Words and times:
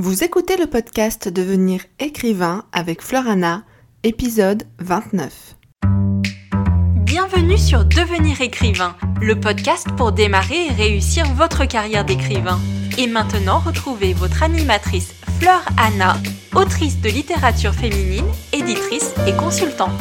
Vous 0.00 0.22
écoutez 0.22 0.56
le 0.56 0.68
podcast 0.68 1.26
Devenir 1.28 1.80
écrivain 1.98 2.62
avec 2.70 3.02
Florana, 3.02 3.64
épisode 4.04 4.62
29. 4.78 5.56
Bienvenue 7.00 7.58
sur 7.58 7.84
Devenir 7.84 8.40
écrivain, 8.40 8.94
le 9.20 9.40
podcast 9.40 9.88
pour 9.96 10.12
démarrer 10.12 10.66
et 10.66 10.70
réussir 10.70 11.24
votre 11.34 11.64
carrière 11.64 12.04
d'écrivain. 12.04 12.60
Et 12.96 13.08
maintenant, 13.08 13.58
retrouvez 13.58 14.12
votre 14.12 14.44
animatrice 14.44 15.14
Fleur 15.40 15.64
Anna, 15.76 16.16
autrice 16.54 17.00
de 17.00 17.08
littérature 17.08 17.74
féminine, 17.74 18.26
éditrice 18.52 19.12
et 19.26 19.34
consultante. 19.34 20.00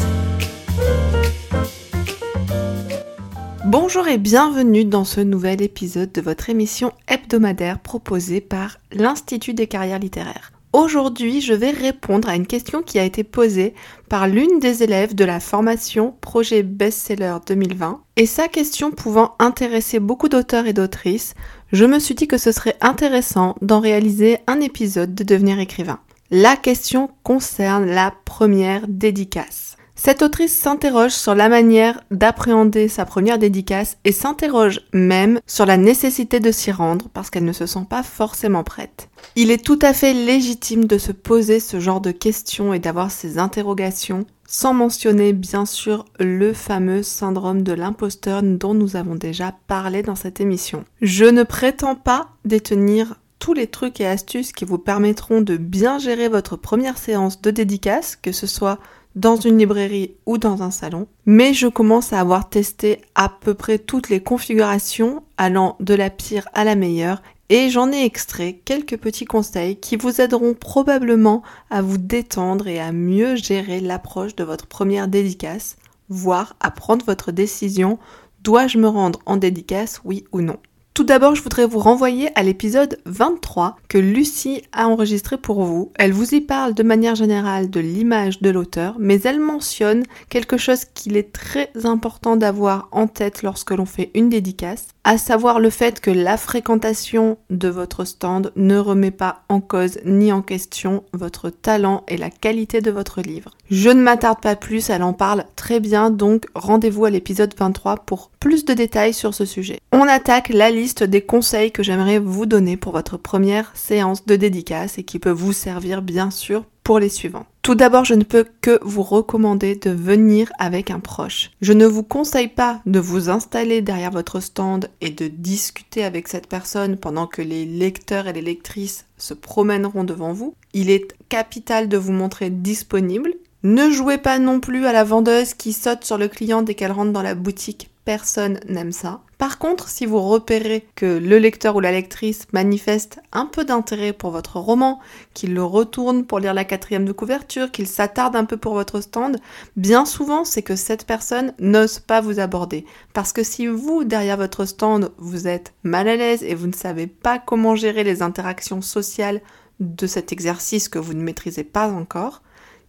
Bonjour 3.70 4.08
et 4.08 4.18
bienvenue 4.18 4.86
dans 4.86 5.04
ce 5.04 5.20
nouvel 5.20 5.62
épisode 5.62 6.14
de 6.14 6.22
votre 6.22 6.50
émission 6.50 6.94
hebdomadaire 7.10 7.80
proposée 7.80 8.40
par 8.40 8.78
l'Institut 8.94 9.54
des 9.54 9.68
carrières 9.68 10.00
littéraires. 10.00 10.54
Aujourd'hui, 10.72 11.42
je 11.42 11.52
vais 11.52 11.72
répondre 11.72 12.30
à 12.30 12.38
une 12.38 12.48
question 12.48 12.82
qui 12.82 12.98
a 12.98 13.04
été 13.04 13.26
posée 13.26 13.74
par 14.08 14.30
l'une 14.30 14.62
des 14.62 14.84
élèves 14.84 15.16
de 15.16 15.26
la 15.26 15.42
formation 15.42 16.16
Projet 16.22 16.64
Bestseller 16.64 17.36
2020. 17.46 18.00
Et 18.16 18.26
sa 18.26 18.48
question 18.48 18.92
pouvant 18.92 19.36
intéresser 19.38 20.00
beaucoup 20.00 20.30
d'auteurs 20.30 20.66
et 20.66 20.72
d'autrices, 20.74 21.34
je 21.74 21.84
me 21.84 22.00
suis 22.00 22.16
dit 22.16 22.30
que 22.30 22.38
ce 22.38 22.54
serait 22.54 22.78
intéressant 22.80 23.58
d'en 23.62 23.82
réaliser 23.82 24.38
un 24.48 24.62
épisode 24.62 25.14
de 25.14 25.26
Devenir 25.26 25.60
écrivain. 25.60 26.00
La 26.32 26.56
question 26.56 27.10
concerne 27.24 27.86
la 27.86 28.14
première 28.24 28.88
dédicace. 28.88 29.77
Cette 30.00 30.22
autrice 30.22 30.58
s'interroge 30.58 31.12
sur 31.12 31.34
la 31.34 31.50
manière 31.50 32.00
d'appréhender 32.12 32.88
sa 32.88 33.04
première 33.04 33.40
dédicace 33.40 33.98
et 34.06 34.12
s'interroge 34.12 34.82
même 34.94 35.40
sur 35.48 35.66
la 35.66 35.76
nécessité 35.76 36.40
de 36.40 36.52
s'y 36.52 36.72
rendre 36.72 37.10
parce 37.14 37.32
qu'elle 37.32 37.46
ne 37.46 37.52
se 37.52 37.66
sent 37.66 37.86
pas 37.90 38.04
forcément 38.04 38.64
prête. 38.64 39.10
Il 39.36 39.50
est 39.50 39.66
tout 39.66 39.80
à 39.82 39.94
fait 39.94 40.14
légitime 40.14 40.86
de 40.86 41.00
se 41.00 41.12
poser 41.12 41.60
ce 41.60 41.80
genre 41.80 42.00
de 42.00 42.12
questions 42.12 42.74
et 42.74 42.80
d'avoir 42.80 43.10
ces 43.10 43.40
interrogations 43.40 44.26
sans 44.48 44.74
mentionner 44.74 45.34
bien 45.34 45.66
sûr 45.66 46.06
le 46.20 46.54
fameux 46.54 47.04
syndrome 47.04 47.64
de 47.64 47.74
l'imposteur 47.74 48.44
dont 48.44 48.76
nous 48.76 48.96
avons 48.96 49.16
déjà 49.16 49.54
parlé 49.68 50.04
dans 50.04 50.16
cette 50.16 50.40
émission. 50.40 50.86
Je 51.02 51.26
ne 51.26 51.44
prétends 51.44 51.96
pas 51.96 52.30
détenir 52.46 53.16
tous 53.40 53.54
les 53.54 53.68
trucs 53.68 54.00
et 54.00 54.08
astuces 54.08 54.52
qui 54.52 54.66
vous 54.66 54.78
permettront 54.78 55.42
de 55.42 55.58
bien 55.58 56.00
gérer 56.00 56.30
votre 56.30 56.56
première 56.56 56.98
séance 56.98 57.42
de 57.42 57.52
dédicace, 57.52 58.16
que 58.16 58.32
ce 58.32 58.48
soit 58.48 58.80
dans 59.18 59.36
une 59.36 59.58
librairie 59.58 60.14
ou 60.28 60.38
dans 60.38 60.62
un 60.62 60.70
salon, 60.70 61.08
mais 61.26 61.54
je 61.54 61.68
commence 61.68 62.14
à 62.14 62.20
avoir 62.20 62.50
testé 62.50 63.02
à 63.16 63.30
peu 63.30 63.56
près 63.56 63.80
toutes 63.80 64.10
les 64.10 64.22
configurations 64.22 65.24
allant 65.38 65.76
de 65.80 65.96
la 65.96 66.12
pire 66.12 66.48
à 66.54 66.64
la 66.64 66.76
meilleure 66.76 67.24
et 67.50 67.70
j'en 67.70 67.92
ai 67.92 68.06
extrait 68.06 68.62
quelques 68.64 68.98
petits 68.98 69.26
conseils 69.26 69.78
qui 69.78 69.96
vous 69.96 70.22
aideront 70.22 70.54
probablement 70.54 71.42
à 71.72 71.82
vous 71.82 71.98
détendre 71.98 72.68
et 72.68 72.80
à 72.80 72.92
mieux 72.92 73.36
gérer 73.36 73.80
l'approche 73.80 74.36
de 74.36 74.44
votre 74.44 74.68
première 74.68 75.08
dédicace, 75.08 75.78
voire 76.10 76.56
à 76.60 76.70
prendre 76.70 77.04
votre 77.04 77.32
décision, 77.32 77.98
dois-je 78.44 78.78
me 78.78 78.88
rendre 78.88 79.20
en 79.26 79.38
dédicace, 79.38 80.00
oui 80.06 80.26
ou 80.32 80.42
non. 80.42 80.58
Tout 80.98 81.04
d'abord, 81.04 81.36
je 81.36 81.44
voudrais 81.44 81.68
vous 81.68 81.78
renvoyer 81.78 82.32
à 82.34 82.42
l'épisode 82.42 82.98
23 83.06 83.76
que 83.88 84.00
Lucie 84.00 84.64
a 84.72 84.88
enregistré 84.88 85.38
pour 85.38 85.64
vous. 85.64 85.92
Elle 85.94 86.12
vous 86.12 86.34
y 86.34 86.42
parle 86.42 86.74
de 86.74 86.82
manière 86.82 87.14
générale 87.14 87.70
de 87.70 87.80
l'image 87.80 88.42
de 88.42 88.50
l'auteur, 88.50 88.96
mais 88.98 89.22
elle 89.22 89.40
mentionne 89.40 90.06
quelque 90.30 90.58
chose 90.58 90.86
qu'il 90.86 91.16
est 91.16 91.32
très 91.32 91.70
important 91.84 92.36
d'avoir 92.36 92.88
en 92.92 93.06
tête 93.06 93.44
lorsque 93.44 93.70
l'on 93.70 93.86
fait 93.86 94.10
une 94.16 94.30
dédicace, 94.30 94.88
à 95.08 95.18
savoir 95.18 95.62
le 95.62 95.70
fait 95.70 96.02
que 96.02 96.12
la 96.12 96.36
fréquentation 96.36 97.38
de 97.50 97.70
votre 97.70 98.04
stand 98.04 98.52
ne 98.58 98.78
remet 98.78 99.12
pas 99.12 99.44
en 99.48 99.62
cause 99.62 100.00
ni 100.04 100.34
en 100.34 100.42
question 100.42 101.06
votre 101.14 101.50
talent 101.50 102.04
et 102.10 102.18
la 102.18 102.30
qualité 102.30 102.82
de 102.82 102.92
votre 102.92 103.22
livre. 103.22 103.52
Je 103.72 103.90
ne 103.90 104.02
m'attarde 104.02 104.42
pas 104.42 104.58
plus, 104.58 104.90
elle 104.90 105.04
en 105.04 105.14
parle 105.14 105.46
très 105.56 105.80
bien, 105.80 106.10
donc 106.10 106.48
rendez-vous 106.56 107.06
à 107.06 107.10
l'épisode 107.10 107.56
23 107.58 108.00
pour 108.06 108.32
plus 108.42 108.66
de 108.66 108.74
détails 108.74 109.14
sur 109.14 109.34
ce 109.34 109.46
sujet. 109.46 109.80
On 109.94 110.02
attaque 110.02 110.50
la 110.50 110.72
liste 110.72 111.06
des 111.06 111.22
conseils 111.22 111.72
que 111.72 111.84
j'aimerais 111.84 112.20
vous 112.20 112.46
donner 112.46 112.76
pour 112.76 112.92
votre 112.92 113.16
première 113.16 113.72
séance 113.76 114.26
de 114.26 114.36
dédicace 114.36 114.98
et 114.98 115.04
qui 115.04 115.20
peut 115.20 115.30
vous 115.30 115.54
servir 115.54 116.02
bien 116.02 116.32
sûr 116.32 116.66
les 116.96 117.10
suivants. 117.10 117.46
Tout 117.62 117.76
d'abord, 117.76 118.06
je 118.06 118.14
ne 118.14 118.24
peux 118.24 118.46
que 118.62 118.80
vous 118.82 119.04
recommander 119.04 119.76
de 119.76 119.90
venir 119.90 120.50
avec 120.58 120.90
un 120.90 121.02
proche. 121.02 121.52
Je 121.60 121.74
ne 121.74 121.86
vous 121.86 122.04
conseille 122.04 122.48
pas 122.48 122.80
de 122.86 123.00
vous 123.00 123.30
installer 123.30 123.82
derrière 123.82 124.12
votre 124.12 124.40
stand 124.40 124.90
et 125.02 125.10
de 125.10 125.28
discuter 125.28 126.06
avec 126.06 126.30
cette 126.30 126.48
personne 126.48 126.96
pendant 126.96 127.28
que 127.28 127.42
les 127.42 127.66
lecteurs 127.66 128.28
et 128.28 128.34
les 128.34 128.42
lectrices 128.42 129.06
se 129.18 129.34
promèneront 129.34 130.06
devant 130.06 130.32
vous. 130.32 130.56
Il 130.74 130.90
est 130.90 131.14
capital 131.28 131.90
de 131.90 131.98
vous 131.98 132.14
montrer 132.14 132.50
disponible. 132.50 133.34
Ne 133.64 133.90
jouez 133.90 134.18
pas 134.18 134.40
non 134.40 134.62
plus 134.62 134.86
à 134.86 134.94
la 134.94 135.04
vendeuse 135.04 135.54
qui 135.54 135.74
saute 135.74 136.06
sur 136.06 136.18
le 136.18 136.30
client 136.30 136.62
dès 136.62 136.74
qu'elle 136.74 136.94
rentre 136.94 137.12
dans 137.12 137.22
la 137.22 137.36
boutique 137.36 137.90
personne 138.08 138.62
n'aime 138.70 138.94
ça. 138.94 139.20
Par 139.38 139.60
contre, 139.60 139.90
si 139.90 140.06
vous 140.06 140.22
repérez 140.22 140.88
que 140.96 141.18
le 141.18 141.40
lecteur 141.40 141.76
ou 141.76 141.82
la 141.82 141.92
lectrice 141.92 142.48
manifeste 142.54 143.20
un 143.34 143.46
peu 143.46 143.66
d'intérêt 143.66 144.14
pour 144.14 144.32
votre 144.32 144.62
roman, 144.62 145.02
qu'il 145.34 145.54
le 145.54 145.62
retourne 145.62 146.24
pour 146.24 146.40
lire 146.40 146.54
la 146.54 146.64
quatrième 146.64 147.04
de 147.04 147.12
couverture, 147.12 147.70
qu'il 147.70 147.86
s'attarde 147.86 148.38
un 148.38 148.46
peu 148.46 148.56
pour 148.56 148.76
votre 148.76 149.02
stand, 149.02 149.42
bien 149.76 150.06
souvent 150.06 150.46
c'est 150.46 150.62
que 150.62 150.78
cette 150.78 151.06
personne 151.06 151.54
n'ose 151.60 152.00
pas 152.00 152.22
vous 152.22 152.40
aborder. 152.40 152.86
Parce 153.12 153.34
que 153.34 153.44
si 153.44 153.68
vous, 153.68 154.06
derrière 154.06 154.38
votre 154.38 154.64
stand, 154.64 155.12
vous 155.18 155.50
êtes 155.50 155.74
mal 155.84 156.08
à 156.08 156.16
l'aise 156.16 156.44
et 156.44 156.56
vous 156.56 156.68
ne 156.68 156.74
savez 156.74 157.08
pas 157.08 157.40
comment 157.40 157.76
gérer 157.76 158.06
les 158.06 158.22
interactions 158.22 158.82
sociales 158.82 159.42
de 159.82 160.08
cet 160.08 160.32
exercice 160.32 160.88
que 160.88 160.98
vous 160.98 161.14
ne 161.14 161.24
maîtrisez 161.24 161.66
pas 161.66 161.90
encore, 161.90 162.42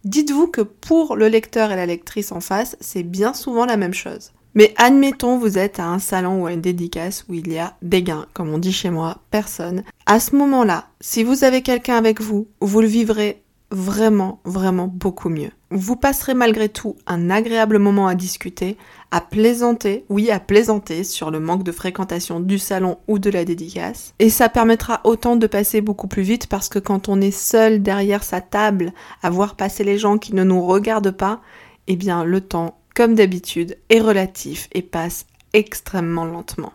dites-vous 0.05 0.47
que 0.47 0.61
pour 0.61 1.17
le 1.17 1.27
lecteur 1.27 1.73
et 1.73 1.75
la 1.75 1.85
lectrice 1.85 2.31
en 2.31 2.39
face, 2.39 2.77
c'est 2.79 3.03
bien 3.03 3.33
souvent 3.33 3.65
la 3.65 3.75
même 3.75 3.93
chose. 3.93 4.31
Mais 4.59 4.73
admettons, 4.75 5.37
vous 5.37 5.57
êtes 5.57 5.79
à 5.79 5.87
un 5.87 5.99
salon 5.99 6.41
ou 6.41 6.45
à 6.45 6.51
une 6.51 6.59
dédicace 6.59 7.23
où 7.29 7.33
il 7.33 7.49
y 7.49 7.57
a 7.57 7.77
des 7.81 8.03
gains, 8.03 8.25
comme 8.33 8.49
on 8.49 8.57
dit 8.57 8.73
chez 8.73 8.89
moi, 8.89 9.19
personne. 9.31 9.83
À 10.05 10.19
ce 10.19 10.35
moment-là, 10.35 10.89
si 10.99 11.23
vous 11.23 11.45
avez 11.45 11.61
quelqu'un 11.61 11.95
avec 11.95 12.19
vous, 12.19 12.49
vous 12.59 12.81
le 12.81 12.87
vivrez 12.87 13.41
vraiment, 13.71 14.41
vraiment 14.43 14.87
beaucoup 14.87 15.29
mieux. 15.29 15.51
Vous 15.71 15.95
passerez 15.95 16.33
malgré 16.33 16.67
tout 16.67 16.97
un 17.07 17.29
agréable 17.29 17.79
moment 17.79 18.07
à 18.07 18.15
discuter, 18.15 18.75
à 19.11 19.21
plaisanter, 19.21 20.03
oui, 20.09 20.29
à 20.29 20.41
plaisanter 20.41 21.05
sur 21.05 21.31
le 21.31 21.39
manque 21.39 21.63
de 21.63 21.71
fréquentation 21.71 22.41
du 22.41 22.59
salon 22.59 22.97
ou 23.07 23.17
de 23.17 23.29
la 23.29 23.45
dédicace. 23.45 24.13
Et 24.19 24.29
ça 24.29 24.49
permettra 24.49 24.99
autant 25.05 25.37
de 25.37 25.47
passer 25.47 25.79
beaucoup 25.79 26.07
plus 26.07 26.23
vite 26.23 26.47
parce 26.47 26.67
que 26.67 26.79
quand 26.79 27.07
on 27.07 27.21
est 27.21 27.31
seul 27.31 27.81
derrière 27.81 28.23
sa 28.23 28.41
table 28.41 28.91
à 29.23 29.29
voir 29.29 29.55
passer 29.55 29.85
les 29.85 29.97
gens 29.97 30.17
qui 30.17 30.35
ne 30.35 30.43
nous 30.43 30.65
regardent 30.65 31.15
pas, 31.15 31.39
eh 31.87 31.95
bien, 31.95 32.25
le 32.25 32.41
temps 32.41 32.78
d'habitude, 33.07 33.77
est 33.89 34.01
relatif 34.01 34.67
et 34.73 34.81
passe 34.81 35.25
extrêmement 35.53 36.25
lentement. 36.25 36.73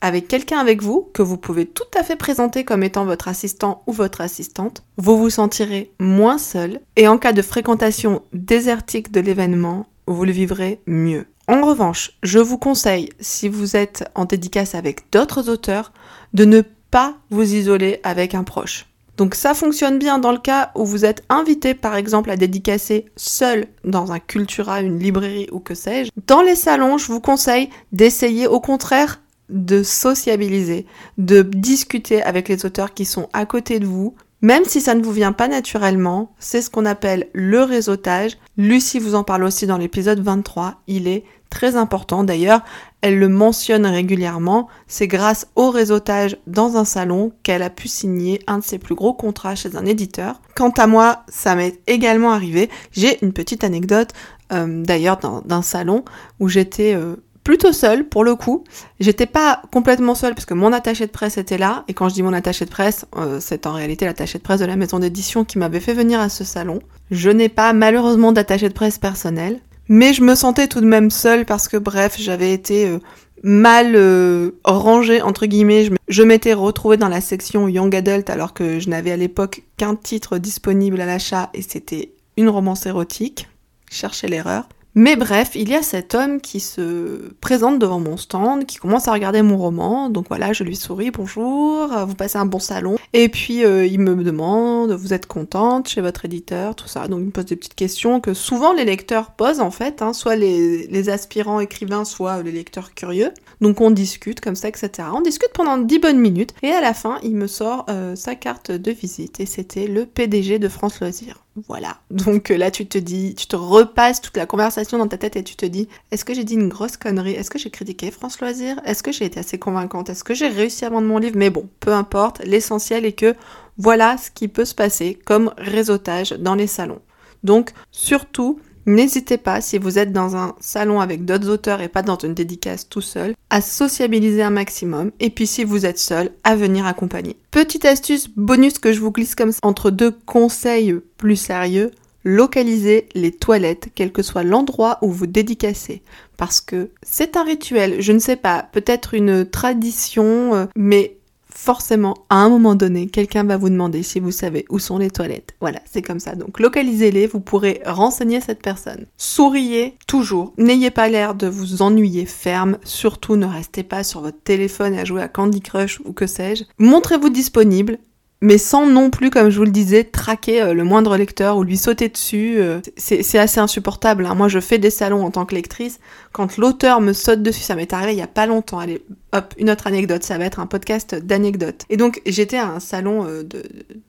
Avec 0.00 0.28
quelqu'un 0.28 0.58
avec 0.58 0.82
vous, 0.82 1.10
que 1.12 1.22
vous 1.22 1.36
pouvez 1.36 1.66
tout 1.66 1.82
à 1.98 2.04
fait 2.04 2.16
présenter 2.16 2.64
comme 2.64 2.84
étant 2.84 3.04
votre 3.04 3.26
assistant 3.26 3.82
ou 3.86 3.92
votre 3.92 4.20
assistante, 4.20 4.84
vous 4.96 5.18
vous 5.18 5.30
sentirez 5.30 5.90
moins 5.98 6.38
seul 6.38 6.80
et 6.96 7.08
en 7.08 7.18
cas 7.18 7.32
de 7.32 7.42
fréquentation 7.42 8.22
désertique 8.32 9.10
de 9.10 9.20
l'événement, 9.20 9.86
vous 10.06 10.24
le 10.24 10.32
vivrez 10.32 10.80
mieux. 10.86 11.26
En 11.48 11.62
revanche, 11.62 12.12
je 12.22 12.38
vous 12.38 12.58
conseille, 12.58 13.08
si 13.20 13.48
vous 13.48 13.74
êtes 13.74 14.08
en 14.14 14.24
dédicace 14.24 14.74
avec 14.74 15.10
d'autres 15.10 15.48
auteurs, 15.48 15.92
de 16.32 16.44
ne 16.44 16.62
pas 16.90 17.16
vous 17.30 17.54
isoler 17.54 18.00
avec 18.04 18.34
un 18.34 18.44
proche. 18.44 18.86
Donc 19.18 19.34
ça 19.34 19.52
fonctionne 19.52 19.98
bien 19.98 20.18
dans 20.18 20.30
le 20.30 20.38
cas 20.38 20.70
où 20.76 20.86
vous 20.86 21.04
êtes 21.04 21.24
invité 21.28 21.74
par 21.74 21.96
exemple 21.96 22.30
à 22.30 22.36
dédicacer 22.36 23.06
seul 23.16 23.66
dans 23.84 24.12
un 24.12 24.20
cultura, 24.20 24.80
une 24.80 25.00
librairie 25.00 25.48
ou 25.50 25.58
que 25.58 25.74
sais-je. 25.74 26.10
Dans 26.28 26.40
les 26.40 26.54
salons, 26.54 26.98
je 26.98 27.08
vous 27.08 27.20
conseille 27.20 27.68
d'essayer 27.92 28.46
au 28.46 28.60
contraire 28.60 29.20
de 29.48 29.82
sociabiliser, 29.82 30.86
de 31.16 31.42
discuter 31.42 32.22
avec 32.22 32.48
les 32.48 32.64
auteurs 32.64 32.94
qui 32.94 33.04
sont 33.04 33.28
à 33.32 33.44
côté 33.44 33.80
de 33.80 33.86
vous, 33.86 34.14
même 34.40 34.64
si 34.64 34.80
ça 34.80 34.94
ne 34.94 35.02
vous 35.02 35.12
vient 35.12 35.32
pas 35.32 35.48
naturellement, 35.48 36.32
c'est 36.38 36.62
ce 36.62 36.70
qu'on 36.70 36.86
appelle 36.86 37.28
le 37.32 37.62
réseautage. 37.62 38.38
Lucie 38.56 39.00
vous 39.00 39.16
en 39.16 39.24
parle 39.24 39.42
aussi 39.42 39.66
dans 39.66 39.78
l'épisode 39.78 40.20
23, 40.20 40.82
il 40.86 41.08
est 41.08 41.24
très 41.50 41.76
important 41.76 42.24
d'ailleurs, 42.24 42.62
elle 43.00 43.18
le 43.18 43.28
mentionne 43.28 43.86
régulièrement, 43.86 44.68
c'est 44.86 45.06
grâce 45.06 45.46
au 45.56 45.70
réseautage 45.70 46.36
dans 46.46 46.76
un 46.76 46.84
salon 46.84 47.32
qu'elle 47.42 47.62
a 47.62 47.70
pu 47.70 47.88
signer 47.88 48.40
un 48.46 48.58
de 48.58 48.64
ses 48.64 48.78
plus 48.78 48.94
gros 48.94 49.14
contrats 49.14 49.54
chez 49.54 49.76
un 49.76 49.86
éditeur. 49.86 50.40
Quant 50.56 50.72
à 50.76 50.86
moi, 50.86 51.22
ça 51.28 51.54
m'est 51.54 51.80
également 51.86 52.32
arrivé, 52.32 52.68
j'ai 52.92 53.22
une 53.24 53.32
petite 53.32 53.62
anecdote 53.64 54.10
euh, 54.52 54.82
d'ailleurs 54.82 55.18
d'un 55.44 55.62
salon 55.62 56.04
où 56.40 56.48
j'étais... 56.48 56.94
Euh, 56.94 57.16
plutôt 57.48 57.72
seule 57.72 58.06
pour 58.06 58.24
le 58.24 58.34
coup. 58.34 58.62
J'étais 59.00 59.24
pas 59.24 59.62
complètement 59.72 60.14
seule 60.14 60.34
parce 60.34 60.44
que 60.44 60.52
mon 60.52 60.70
attaché 60.70 61.06
de 61.06 61.10
presse 61.10 61.38
était 61.38 61.56
là 61.56 61.82
et 61.88 61.94
quand 61.94 62.10
je 62.10 62.14
dis 62.14 62.22
mon 62.22 62.34
attaché 62.34 62.66
de 62.66 62.70
presse, 62.70 63.06
euh, 63.16 63.38
c'est 63.40 63.66
en 63.66 63.72
réalité 63.72 64.04
l'attaché 64.04 64.36
de 64.36 64.42
presse 64.42 64.60
de 64.60 64.66
la 64.66 64.76
maison 64.76 64.98
d'édition 64.98 65.46
qui 65.46 65.56
m'avait 65.56 65.80
fait 65.80 65.94
venir 65.94 66.20
à 66.20 66.28
ce 66.28 66.44
salon. 66.44 66.80
Je 67.10 67.30
n'ai 67.30 67.48
pas 67.48 67.72
malheureusement 67.72 68.32
d'attaché 68.32 68.68
de 68.68 68.74
presse 68.74 68.98
personnel, 68.98 69.60
mais 69.88 70.12
je 70.12 70.22
me 70.22 70.34
sentais 70.34 70.68
tout 70.68 70.80
de 70.80 70.86
même 70.86 71.10
seule 71.10 71.44
parce 71.44 71.68
que 71.68 71.76
bref, 71.76 72.16
j'avais 72.18 72.52
été 72.52 72.86
euh, 72.86 72.98
mal 73.42 73.94
euh, 73.94 74.52
rangé 74.64 75.22
entre 75.22 75.46
guillemets. 75.46 75.90
Je 76.08 76.22
m'étais 76.22 76.54
retrouvée 76.54 76.96
dans 76.96 77.08
la 77.08 77.20
section 77.20 77.68
Young 77.68 77.94
Adult 77.94 78.30
alors 78.30 78.54
que 78.54 78.78
je 78.80 78.88
n'avais 78.88 79.12
à 79.12 79.16
l'époque 79.16 79.62
qu'un 79.76 79.94
titre 79.94 80.38
disponible 80.38 81.00
à 81.00 81.06
l'achat 81.06 81.50
et 81.54 81.62
c'était 81.62 82.12
une 82.36 82.48
romance 82.48 82.86
érotique. 82.86 83.48
Cherchez 83.90 84.28
l'erreur. 84.28 84.68
Mais 84.94 85.16
bref, 85.16 85.50
il 85.54 85.68
y 85.68 85.74
a 85.74 85.82
cet 85.82 86.14
homme 86.14 86.40
qui 86.40 86.60
se 86.60 87.32
présente 87.40 87.78
devant 87.78 88.00
mon 88.00 88.16
stand, 88.16 88.66
qui 88.66 88.78
commence 88.78 89.06
à 89.06 89.12
regarder 89.12 89.42
mon 89.42 89.56
roman. 89.56 90.08
Donc 90.08 90.26
voilà, 90.28 90.52
je 90.52 90.64
lui 90.64 90.76
souris, 90.76 91.10
bonjour, 91.10 91.88
vous 92.06 92.14
passez 92.14 92.38
un 92.38 92.46
bon 92.46 92.58
salon. 92.58 92.96
Et 93.12 93.28
puis 93.28 93.64
euh, 93.64 93.86
il 93.86 94.00
me 94.00 94.22
demande, 94.24 94.92
vous 94.92 95.12
êtes 95.12 95.26
contente 95.26 95.88
chez 95.88 96.00
votre 96.00 96.24
éditeur, 96.24 96.74
tout 96.74 96.88
ça. 96.88 97.06
Donc 97.06 97.20
il 97.20 97.26
me 97.26 97.30
pose 97.30 97.46
des 97.46 97.56
petites 97.56 97.74
questions 97.74 98.20
que 98.20 98.34
souvent 98.34 98.72
les 98.72 98.84
lecteurs 98.84 99.30
posent 99.32 99.60
en 99.60 99.70
fait, 99.70 100.02
hein, 100.02 100.12
soit 100.12 100.36
les, 100.36 101.08
aspirants 101.08 101.60
écrivains, 101.60 102.04
soit 102.04 102.42
les 102.42 102.52
lecteurs 102.52 102.94
curieux. 102.94 103.30
Donc 103.60 103.80
on 103.80 103.90
discute 103.90 104.40
comme 104.40 104.56
ça, 104.56 104.68
etc. 104.68 104.90
On 105.14 105.20
discute 105.20 105.52
pendant 105.54 105.78
10 105.78 105.98
bonnes 106.00 106.18
minutes. 106.18 106.54
Et 106.62 106.70
à 106.70 106.80
la 106.80 106.94
fin, 106.94 107.18
il 107.22 107.34
me 107.34 107.46
sort 107.46 107.86
euh, 107.88 108.16
sa 108.16 108.34
carte 108.34 108.72
de 108.72 108.90
visite. 108.90 109.40
Et 109.40 109.46
c'était 109.46 109.86
le 109.86 110.06
PDG 110.06 110.58
de 110.58 110.68
France 110.68 111.00
Loisirs. 111.00 111.44
Voilà. 111.66 111.98
Donc 112.10 112.50
euh, 112.50 112.56
là, 112.56 112.70
tu 112.70 112.86
te 112.86 112.98
dis, 112.98 113.34
tu 113.34 113.46
te 113.46 113.56
repasses 113.56 114.20
toute 114.20 114.36
la 114.36 114.46
conversation 114.46 114.98
dans 114.98 115.08
ta 115.08 115.18
tête 115.18 115.36
et 115.36 115.42
tu 115.42 115.56
te 115.56 115.66
dis, 115.66 115.88
est-ce 116.10 116.24
que 116.24 116.34
j'ai 116.34 116.44
dit 116.44 116.54
une 116.54 116.68
grosse 116.68 116.96
connerie? 116.96 117.32
Est-ce 117.32 117.50
que 117.50 117.58
j'ai 117.58 117.70
critiqué 117.70 118.10
France 118.10 118.40
Loisirs? 118.40 118.80
Est-ce 118.84 119.02
que 119.02 119.12
j'ai 119.12 119.24
été 119.24 119.40
assez 119.40 119.58
convaincante? 119.58 120.10
Est-ce 120.10 120.24
que 120.24 120.34
j'ai 120.34 120.48
réussi 120.48 120.84
à 120.84 120.90
vendre 120.90 121.08
mon 121.08 121.18
livre? 121.18 121.36
Mais 121.36 121.50
bon, 121.50 121.68
peu 121.80 121.92
importe. 121.92 122.40
L'essentiel 122.44 123.04
est 123.04 123.12
que 123.12 123.34
voilà 123.76 124.16
ce 124.18 124.30
qui 124.30 124.48
peut 124.48 124.64
se 124.64 124.74
passer 124.74 125.18
comme 125.24 125.52
réseautage 125.58 126.30
dans 126.32 126.54
les 126.54 126.66
salons. 126.66 127.00
Donc, 127.44 127.72
surtout, 127.90 128.60
N'hésitez 128.88 129.36
pas, 129.36 129.60
si 129.60 129.76
vous 129.76 129.98
êtes 129.98 130.14
dans 130.14 130.34
un 130.34 130.54
salon 130.60 130.98
avec 130.98 131.26
d'autres 131.26 131.50
auteurs 131.50 131.82
et 131.82 131.88
pas 131.88 132.00
dans 132.00 132.16
une 132.16 132.32
dédicace 132.32 132.88
tout 132.88 133.02
seul, 133.02 133.34
à 133.50 133.60
sociabiliser 133.60 134.42
un 134.42 134.48
maximum. 134.48 135.10
Et 135.20 135.28
puis 135.28 135.46
si 135.46 135.62
vous 135.62 135.84
êtes 135.84 135.98
seul, 135.98 136.30
à 136.42 136.56
venir 136.56 136.86
accompagner. 136.86 137.36
Petite 137.50 137.84
astuce 137.84 138.30
bonus 138.34 138.78
que 138.78 138.94
je 138.94 139.00
vous 139.00 139.12
glisse 139.12 139.34
comme 139.34 139.52
ça 139.52 139.58
entre 139.62 139.90
deux 139.90 140.12
conseils 140.24 140.94
plus 141.18 141.36
sérieux. 141.36 141.90
Localisez 142.24 143.10
les 143.14 143.30
toilettes, 143.30 143.90
quel 143.94 144.10
que 144.10 144.22
soit 144.22 144.42
l'endroit 144.42 144.96
où 145.02 145.12
vous 145.12 145.26
dédicacez. 145.26 146.00
Parce 146.38 146.62
que 146.62 146.88
c'est 147.02 147.36
un 147.36 147.44
rituel, 147.44 148.00
je 148.00 148.12
ne 148.12 148.18
sais 148.18 148.36
pas, 148.36 148.70
peut-être 148.72 149.12
une 149.12 149.44
tradition, 149.44 150.54
euh, 150.54 150.64
mais 150.76 151.18
forcément, 151.58 152.14
à 152.30 152.36
un 152.36 152.48
moment 152.48 152.76
donné, 152.76 153.08
quelqu'un 153.08 153.42
va 153.42 153.56
vous 153.56 153.68
demander 153.68 154.04
si 154.04 154.20
vous 154.20 154.30
savez 154.30 154.64
où 154.70 154.78
sont 154.78 154.96
les 154.96 155.10
toilettes. 155.10 155.56
Voilà, 155.60 155.80
c'est 155.90 156.02
comme 156.02 156.20
ça. 156.20 156.36
Donc 156.36 156.60
localisez-les, 156.60 157.26
vous 157.26 157.40
pourrez 157.40 157.82
renseigner 157.84 158.40
cette 158.40 158.62
personne. 158.62 159.06
Souriez 159.16 159.96
toujours. 160.06 160.54
N'ayez 160.56 160.92
pas 160.92 161.08
l'air 161.08 161.34
de 161.34 161.48
vous 161.48 161.82
ennuyer 161.82 162.26
ferme. 162.26 162.78
Surtout, 162.84 163.34
ne 163.34 163.44
restez 163.44 163.82
pas 163.82 164.04
sur 164.04 164.20
votre 164.20 164.40
téléphone 164.40 164.94
à 164.94 165.04
jouer 165.04 165.20
à 165.20 165.28
Candy 165.28 165.60
Crush 165.60 166.00
ou 166.04 166.12
que 166.12 166.28
sais-je. 166.28 166.62
Montrez-vous 166.78 167.28
disponible 167.28 167.98
mais 168.40 168.56
sans 168.56 168.86
non 168.86 169.10
plus, 169.10 169.30
comme 169.30 169.50
je 169.50 169.58
vous 169.58 169.64
le 169.64 169.72
disais, 169.72 170.04
traquer 170.04 170.62
euh, 170.62 170.72
le 170.72 170.84
moindre 170.84 171.16
lecteur 171.16 171.56
ou 171.56 171.64
lui 171.64 171.76
sauter 171.76 172.08
dessus. 172.08 172.58
Euh, 172.58 172.80
c'est 172.96 173.38
assez 173.38 173.58
insupportable. 173.58 174.26
Hein. 174.26 174.36
Moi, 174.36 174.46
je 174.46 174.60
fais 174.60 174.78
des 174.78 174.90
salons 174.90 175.24
en 175.24 175.32
tant 175.32 175.44
que 175.44 175.56
lectrice. 175.56 175.98
Quand 176.30 176.56
l'auteur 176.56 177.00
me 177.00 177.12
saute 177.12 177.42
dessus, 177.42 177.62
ça 177.62 177.74
m'est 177.74 177.92
arrivé 177.92 178.12
il 178.12 178.18
y 178.18 178.22
a 178.22 178.28
pas 178.28 178.46
longtemps. 178.46 178.78
Allez, 178.78 179.02
hop, 179.32 179.54
une 179.58 179.70
autre 179.70 179.88
anecdote. 179.88 180.22
Ça 180.22 180.38
va 180.38 180.44
être 180.44 180.60
un 180.60 180.66
podcast 180.66 181.16
d'anecdotes. 181.16 181.84
Et 181.90 181.96
donc, 181.96 182.22
j'étais 182.26 182.58
à 182.58 182.68
un 182.68 182.78
salon 182.78 183.26
euh, 183.26 183.42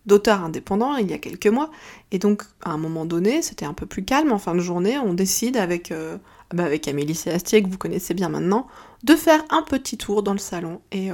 d'auteurs 0.06 0.44
indépendants 0.44 0.96
il 0.96 1.10
y 1.10 1.14
a 1.14 1.18
quelques 1.18 1.48
mois. 1.48 1.72
Et 2.12 2.20
donc, 2.20 2.44
à 2.64 2.70
un 2.70 2.78
moment 2.78 3.06
donné, 3.06 3.42
c'était 3.42 3.66
un 3.66 3.74
peu 3.74 3.88
plus 3.88 4.06
calme 4.06 4.32
en 4.32 4.38
fin 4.38 4.54
de 4.54 4.60
journée. 4.60 5.00
On 5.00 5.16
décide 5.16 5.58
avec, 5.58 5.92
bah 6.54 6.66
avec 6.66 6.88
Amélie 6.88 7.16
Séastier, 7.16 7.64
que 7.64 7.70
vous 7.70 7.78
connaissez 7.78 8.14
bien 8.14 8.30
maintenant, 8.30 8.68
de 9.04 9.16
faire 9.16 9.44
un 9.50 9.64
petit 9.64 9.98
tour 9.98 10.22
dans 10.22 10.34
le 10.34 10.40
salon. 10.40 10.82
Et 10.92 11.10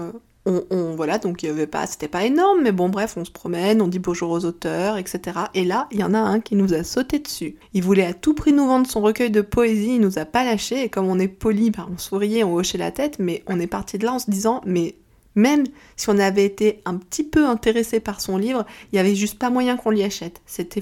on, 0.45 0.95
voilà, 0.95 1.17
donc 1.17 1.41
il 1.41 1.47
y 1.47 1.49
avait 1.49 1.67
pas, 1.67 1.87
c'était 1.87 2.07
pas 2.07 2.23
énorme, 2.23 2.61
mais 2.61 2.71
bon, 2.71 2.89
bref, 2.89 3.15
on 3.17 3.25
se 3.25 3.31
promène, 3.31 3.81
on 3.81 3.87
dit 3.87 3.99
bonjour 3.99 4.29
aux 4.29 4.45
auteurs, 4.45 4.97
etc. 4.97 5.39
Et 5.53 5.65
là, 5.65 5.87
il 5.91 5.99
y 5.99 6.03
en 6.03 6.13
a 6.13 6.19
un 6.19 6.39
qui 6.39 6.55
nous 6.55 6.73
a 6.73 6.83
sauté 6.83 7.19
dessus. 7.19 7.55
Il 7.73 7.83
voulait 7.83 8.05
à 8.05 8.13
tout 8.13 8.33
prix 8.33 8.53
nous 8.53 8.67
vendre 8.67 8.87
son 8.87 9.01
recueil 9.01 9.31
de 9.31 9.41
poésie, 9.41 9.95
il 9.95 10.01
nous 10.01 10.19
a 10.19 10.25
pas 10.25 10.43
lâché, 10.43 10.83
et 10.83 10.89
comme 10.89 11.07
on 11.07 11.19
est 11.19 11.27
poli, 11.27 11.71
bah, 11.71 11.87
on 11.91 11.97
souriait, 11.97 12.43
on 12.43 12.53
hochait 12.53 12.77
la 12.77 12.91
tête, 12.91 13.17
mais 13.19 13.43
on 13.47 13.59
est 13.59 13.67
parti 13.67 13.97
de 13.97 14.05
là 14.05 14.13
en 14.13 14.19
se 14.19 14.29
disant, 14.29 14.61
mais 14.65 14.95
même 15.35 15.65
si 15.95 16.09
on 16.09 16.17
avait 16.17 16.45
été 16.45 16.81
un 16.85 16.95
petit 16.97 17.23
peu 17.23 17.45
intéressé 17.45 17.99
par 17.99 18.21
son 18.21 18.37
livre, 18.37 18.65
il 18.91 18.95
y 18.95 18.99
avait 18.99 19.15
juste 19.15 19.37
pas 19.37 19.49
moyen 19.49 19.77
qu'on 19.77 19.89
l'y 19.89 20.03
achète. 20.03 20.41
C'était, 20.45 20.81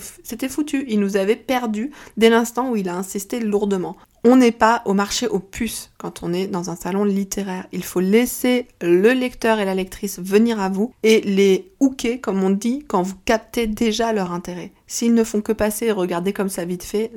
foutu. 0.49 0.85
Il 0.87 0.99
nous 0.99 1.17
avait 1.17 1.35
perdu 1.35 1.91
dès 2.17 2.29
l'instant 2.29 2.69
où 2.69 2.75
il 2.75 2.89
a 2.89 2.95
insisté 2.95 3.39
lourdement. 3.39 3.97
On 4.23 4.37
n'est 4.37 4.53
pas 4.53 4.81
au 4.85 4.93
marché 4.93 5.27
aux 5.27 5.39
puces 5.39 5.91
quand 5.97 6.23
on 6.23 6.31
est 6.31 6.47
dans 6.47 6.69
un 6.69 6.77
salon 6.77 7.03
littéraire. 7.03 7.67
Il 7.73 7.83
faut 7.83 7.99
laisser 7.99 8.67
le 8.81 9.11
lecteur 9.11 9.59
et 9.59 9.65
la 9.65 9.75
lectrice 9.75 10.19
venir 10.19 10.61
à 10.61 10.69
vous 10.69 10.93
et 11.03 11.19
les 11.21 11.73
hooker, 11.81 12.21
comme 12.21 12.41
on 12.41 12.49
dit, 12.49 12.85
quand 12.87 13.01
vous 13.01 13.15
captez 13.25 13.67
déjà 13.67 14.13
leur 14.13 14.31
intérêt. 14.31 14.71
S'ils 14.87 15.13
ne 15.13 15.25
font 15.25 15.41
que 15.41 15.51
passer 15.51 15.87
et 15.87 15.91
regarder 15.91 16.31
comme 16.31 16.47
ça 16.47 16.63
vite 16.63 16.83
fait, 16.83 17.11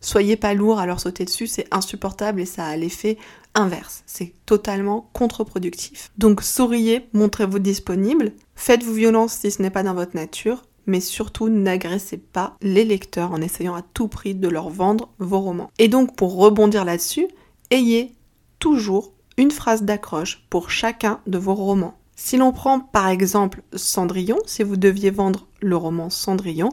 soyez 0.00 0.36
pas 0.36 0.54
lourd 0.54 0.78
à 0.78 0.86
leur 0.86 1.00
sauter 1.00 1.24
dessus, 1.24 1.46
c'est 1.46 1.66
insupportable 1.70 2.40
et 2.40 2.46
ça 2.46 2.66
a 2.66 2.76
l'effet 2.76 3.18
inverse. 3.54 4.02
C'est 4.06 4.32
totalement 4.44 5.08
contre-productif. 5.12 6.10
Donc 6.18 6.42
souriez, 6.42 7.08
montrez-vous 7.12 7.58
disponible, 7.58 8.32
faites-vous 8.54 8.92
violence 8.92 9.32
si 9.32 9.50
ce 9.50 9.62
n'est 9.62 9.70
pas 9.70 9.82
dans 9.82 9.94
votre 9.94 10.14
nature, 10.14 10.62
mais 10.86 11.00
surtout 11.00 11.48
n'agressez 11.48 12.18
pas 12.18 12.56
les 12.62 12.84
lecteurs 12.84 13.32
en 13.32 13.40
essayant 13.40 13.74
à 13.74 13.82
tout 13.82 14.08
prix 14.08 14.34
de 14.34 14.48
leur 14.48 14.68
vendre 14.68 15.08
vos 15.18 15.40
romans. 15.40 15.70
Et 15.78 15.88
donc 15.88 16.16
pour 16.16 16.36
rebondir 16.36 16.84
là-dessus, 16.84 17.26
ayez 17.70 18.12
toujours 18.58 19.12
une 19.36 19.50
phrase 19.50 19.82
d'accroche 19.82 20.44
pour 20.48 20.70
chacun 20.70 21.20
de 21.26 21.38
vos 21.38 21.54
romans. 21.54 21.98
Si 22.14 22.38
l'on 22.38 22.52
prend 22.52 22.80
par 22.80 23.08
exemple 23.08 23.62
Cendrillon, 23.74 24.38
si 24.46 24.62
vous 24.62 24.76
deviez 24.76 25.10
vendre 25.10 25.46
le 25.60 25.76
roman 25.76 26.08
Cendrillon, 26.08 26.70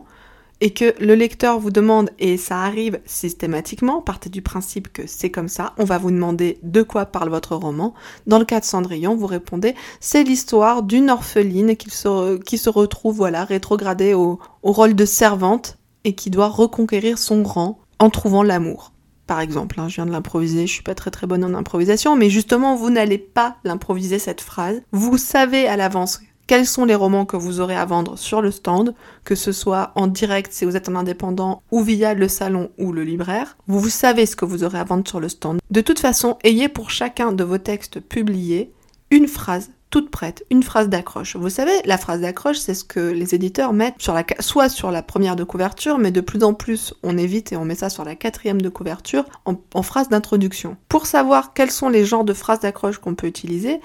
et 0.64 0.70
que 0.70 0.96
le 1.04 1.14
lecteur 1.14 1.60
vous 1.60 1.72
demande, 1.72 2.10
et 2.20 2.38
ça 2.38 2.62
arrive 2.62 3.02
systématiquement, 3.06 4.02
partez 4.02 4.30
du 4.30 4.42
principe 4.42 4.94
que 4.94 5.06
c'est 5.08 5.30
comme 5.30 5.50
ça, 5.50 5.74
on 5.78 5.84
va 5.84 5.98
vous 5.98 6.10
demander 6.10 6.58
de 6.64 6.84
quoi 6.84 7.06
parle 7.06 7.28
votre 7.28 7.58
roman. 7.58 7.94
Dans 8.28 8.40
le 8.40 8.46
cas 8.46 8.62
de 8.62 8.66
Cendrillon, 8.66 9.14
vous 9.14 9.28
répondez, 9.28 9.76
c'est 10.00 10.24
l'histoire 10.24 10.82
d'une 10.82 11.10
orpheline 11.10 11.76
qui 11.76 11.90
se, 11.90 12.38
qui 12.38 12.58
se 12.58 12.70
retrouve, 12.70 13.18
voilà, 13.18 13.44
rétrogradée 13.44 14.14
au, 14.14 14.40
au 14.62 14.72
rôle 14.72 14.96
de 14.96 15.04
servante 15.04 15.80
et 16.06 16.16
qui 16.16 16.30
doit 16.30 16.48
reconquérir 16.48 17.18
son 17.18 17.44
rang 17.44 17.80
en 18.00 18.10
trouvant 18.10 18.42
l'amour. 18.42 18.94
Par 19.28 19.42
exemple, 19.42 19.82
hein, 19.82 19.90
je 19.90 19.96
viens 19.96 20.06
de 20.06 20.12
l'improviser, 20.12 20.66
je 20.66 20.72
suis 20.72 20.82
pas 20.82 20.96
très 20.96 21.12
très 21.12 21.28
bonne 21.28 21.44
en 21.44 21.56
improvisation, 21.56 22.16
mais 22.16 22.30
justement, 22.30 22.78
vous 22.78 22.90
n'allez 22.90 23.18
pas 23.18 23.58
l'improviser 23.66 24.18
cette 24.18 24.40
phrase. 24.40 24.82
Vous 24.94 25.18
savez 25.18 25.68
à 25.68 25.76
l'avance 25.76 26.22
quels 26.54 26.68
sont 26.68 26.86
les 26.86 26.94
romans 26.94 27.26
que 27.26 27.36
vous 27.36 27.62
aurez 27.62 27.76
à 27.76 27.84
vendre 27.84 28.16
sur 28.16 28.40
le 28.40 28.52
stand, 28.52 28.94
que 29.24 29.34
ce 29.34 29.52
soit 29.52 29.92
en 29.96 30.06
direct 30.06 30.54
si 30.54 30.66
vous 30.66 30.78
êtes 30.78 30.88
un 30.88 30.96
indépendant 30.96 31.64
ou 31.72 31.82
via 31.82 32.14
le 32.14 32.28
salon 32.28 32.70
ou 32.78 32.92
le 32.92 33.04
libraire. 33.04 33.58
Vous, 33.66 33.90
savez 33.90 34.28
ce 34.28 34.36
que 34.36 34.46
vous 34.46 34.64
aurez 34.64 34.78
à 34.78 34.84
vendre 34.84 35.08
sur 35.08 35.20
le 35.20 35.30
stand. 35.30 35.58
De 35.72 35.82
toute 35.82 35.98
façon, 35.98 36.38
ayez 36.44 36.70
pour 36.70 36.92
chacun 36.92 37.32
de 37.32 37.44
vos 37.44 37.58
textes 37.58 38.00
publiés 38.00 38.72
une 39.10 39.28
phrase 39.28 39.72
toute 39.90 40.10
prête, 40.10 40.44
une 40.50 40.64
phrase 40.64 40.90
d'accroche. 40.90 41.36
Vous 41.36 41.52
savez, 41.52 41.72
la 41.86 42.00
phrase 42.00 42.22
d'accroche, 42.22 42.58
c'est 42.58 42.74
ce 42.74 42.84
que 42.84 43.00
les 43.00 43.36
éditeurs 43.36 43.74
mettent 43.74 44.04
soit 44.40 44.70
sur 44.70 44.90
la 44.90 45.04
première 45.04 45.36
de 45.36 45.44
couverture, 45.44 46.00
mais 46.00 46.10
de 46.10 46.20
plus 46.20 46.44
en 46.44 46.56
plus, 46.56 46.96
on 47.04 47.16
évite 47.16 47.52
et 47.52 47.58
on 47.58 47.64
met 47.64 47.76
ça 47.76 47.92
sur 47.92 48.04
la 48.04 48.16
quatrième 48.16 48.60
de 48.60 48.70
couverture 48.70 49.24
en 49.46 49.84
phrase 49.84 50.10
d'introduction. 50.10 50.78
Pour 50.90 51.06
savoir 51.06 51.54
quels 51.54 51.70
sont 51.70 51.90
les 51.90 52.06
genres 52.06 52.24
de 52.24 52.34
phrases 52.34 52.62
d'accroche 52.62 52.98
qu'on 52.98 53.14
peut 53.14 53.28
utiliser, 53.28 53.82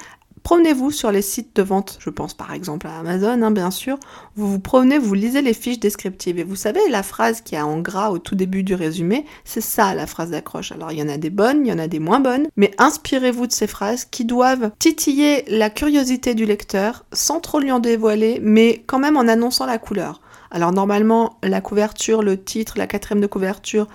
Promenez-vous 0.49 0.90
sur 0.90 1.12
les 1.12 1.21
sites 1.21 1.55
de 1.57 1.62
vente, 1.62 1.99
je 2.00 2.09
pense 2.09 2.33
par 2.33 2.55
exemple 2.55 2.87
à 2.87 3.00
Amazon, 3.00 3.43
hein, 3.43 3.50
bien 3.50 3.71
sûr. 3.71 3.99
Vous 4.35 4.50
vous 4.50 4.59
promenez, 4.59 4.97
vous 4.97 5.12
lisez 5.12 5.43
les 5.43 5.52
fiches 5.52 5.78
descriptives 5.78 6.38
et 6.38 6.43
vous 6.43 6.57
savez, 6.57 6.81
la 6.88 7.02
phrase 7.02 7.43
qui 7.43 7.55
a 7.55 7.67
en 7.67 7.81
gras 7.81 8.09
au 8.09 8.19
tout 8.19 8.35
début 8.35 8.62
du 8.62 8.75
résumé, 8.75 9.26
c'est 9.45 9.61
ça 9.61 9.95
la 9.95 10.07
phrase 10.07 10.31
d'accroche. 10.31 10.73
Alors 10.73 10.90
il 10.90 11.00
y 11.00 11.02
en 11.02 11.09
a 11.11 11.19
des 11.19 11.28
bonnes, 11.28 11.67
il 11.67 11.69
y 11.69 11.73
en 11.75 11.78
a 11.78 11.87
des 11.87 11.99
moins 11.99 12.21
bonnes, 12.21 12.49
mais 12.57 12.71
inspirez-vous 12.78 13.47
de 13.47 13.52
ces 13.52 13.67
phrases 13.67 14.07
qui 14.07 14.25
doivent 14.25 14.71
titiller 14.78 15.45
la 15.49 15.69
curiosité 15.69 16.35
du 16.35 16.47
lecteur 16.47 17.05
sans 17.12 17.40
trop 17.40 17.61
lui 17.61 17.71
en 17.71 17.78
dévoiler, 17.78 18.40
mais 18.43 18.83
quand 18.87 18.99
même 18.99 19.19
en 19.19 19.28
annonçant 19.28 19.67
la 19.67 19.76
couleur. 19.76 20.23
Alors 20.50 20.73
normalement, 20.73 21.37
la 21.43 21.61
couverture, 21.61 22.23
le 22.23 22.43
titre, 22.43 22.78
la 22.78 22.87
quatrième 22.87 23.21
de 23.21 23.26
couverture, 23.26 23.87